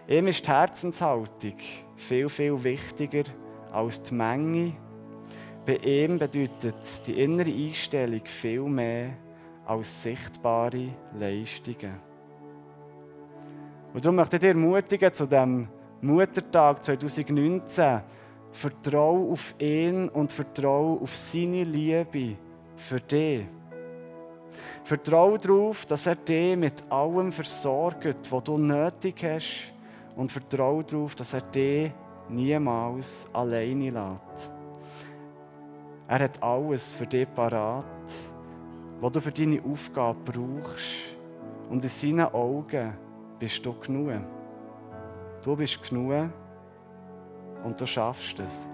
Ihm 0.07 0.27
ist 0.27 0.45
die 0.45 0.49
Herzenshaltung 0.49 1.57
viel, 1.95 2.29
viel 2.29 2.63
wichtiger 2.63 3.23
als 3.71 4.01
die 4.01 4.15
Menge. 4.15 4.73
Bei 5.69 5.75
ihm 5.75 6.17
bedeutet 6.17 7.05
die 7.05 7.21
innere 7.21 7.51
Einstellung 7.51 8.25
viel 8.25 8.63
mehr 8.63 9.11
als 9.67 10.01
sichtbare 10.01 10.87
Leistungen. 11.13 11.99
Und 13.93 14.03
darum 14.03 14.15
möchte 14.15 14.37
ich 14.37 14.39
dir 14.39 14.47
ermutigen, 14.47 15.13
zu 15.13 15.27
dem 15.27 15.67
Muttertag 16.01 16.83
2019, 16.83 18.01
vertraue 18.49 19.31
auf 19.31 19.53
ihn 19.59 20.09
und 20.09 20.31
vertraue 20.31 21.01
auf 21.01 21.15
seine 21.15 21.63
Liebe 21.63 22.35
für 22.75 22.99
dich. 22.99 23.45
Vertraue 24.83 25.37
darauf, 25.37 25.85
dass 25.85 26.07
er 26.07 26.15
dich 26.15 26.57
mit 26.57 26.83
allem 26.89 27.31
versorgt, 27.31 28.31
was 28.31 28.43
du 28.43 28.57
nötig 28.57 29.23
hast. 29.23 29.71
Und 30.15 30.31
vertraue 30.31 30.83
darauf, 30.83 31.13
dass 31.13 31.35
er 31.35 31.41
dich 31.41 31.91
niemals 32.27 33.29
alleine 33.31 33.91
lässt. 33.91 34.58
Er 36.09 36.23
hat 36.23 36.41
alles 36.41 36.91
für 36.91 37.05
dich 37.05 37.27
parat, 37.35 37.85
was 38.99 39.11
du 39.11 39.21
für 39.21 39.31
deine 39.31 39.61
Aufgabe 39.63 40.17
brauchst. 40.25 41.15
Und 41.69 41.83
in 41.83 41.89
seinen 41.89 42.21
Augen 42.33 42.97
bist 43.37 43.63
du 43.63 43.73
genug. 43.73 44.13
Du 45.45 45.55
bist 45.55 45.87
genug 45.87 46.31
und 47.63 47.79
du 47.79 47.85
schaffst 47.85 48.39
es. 48.39 48.67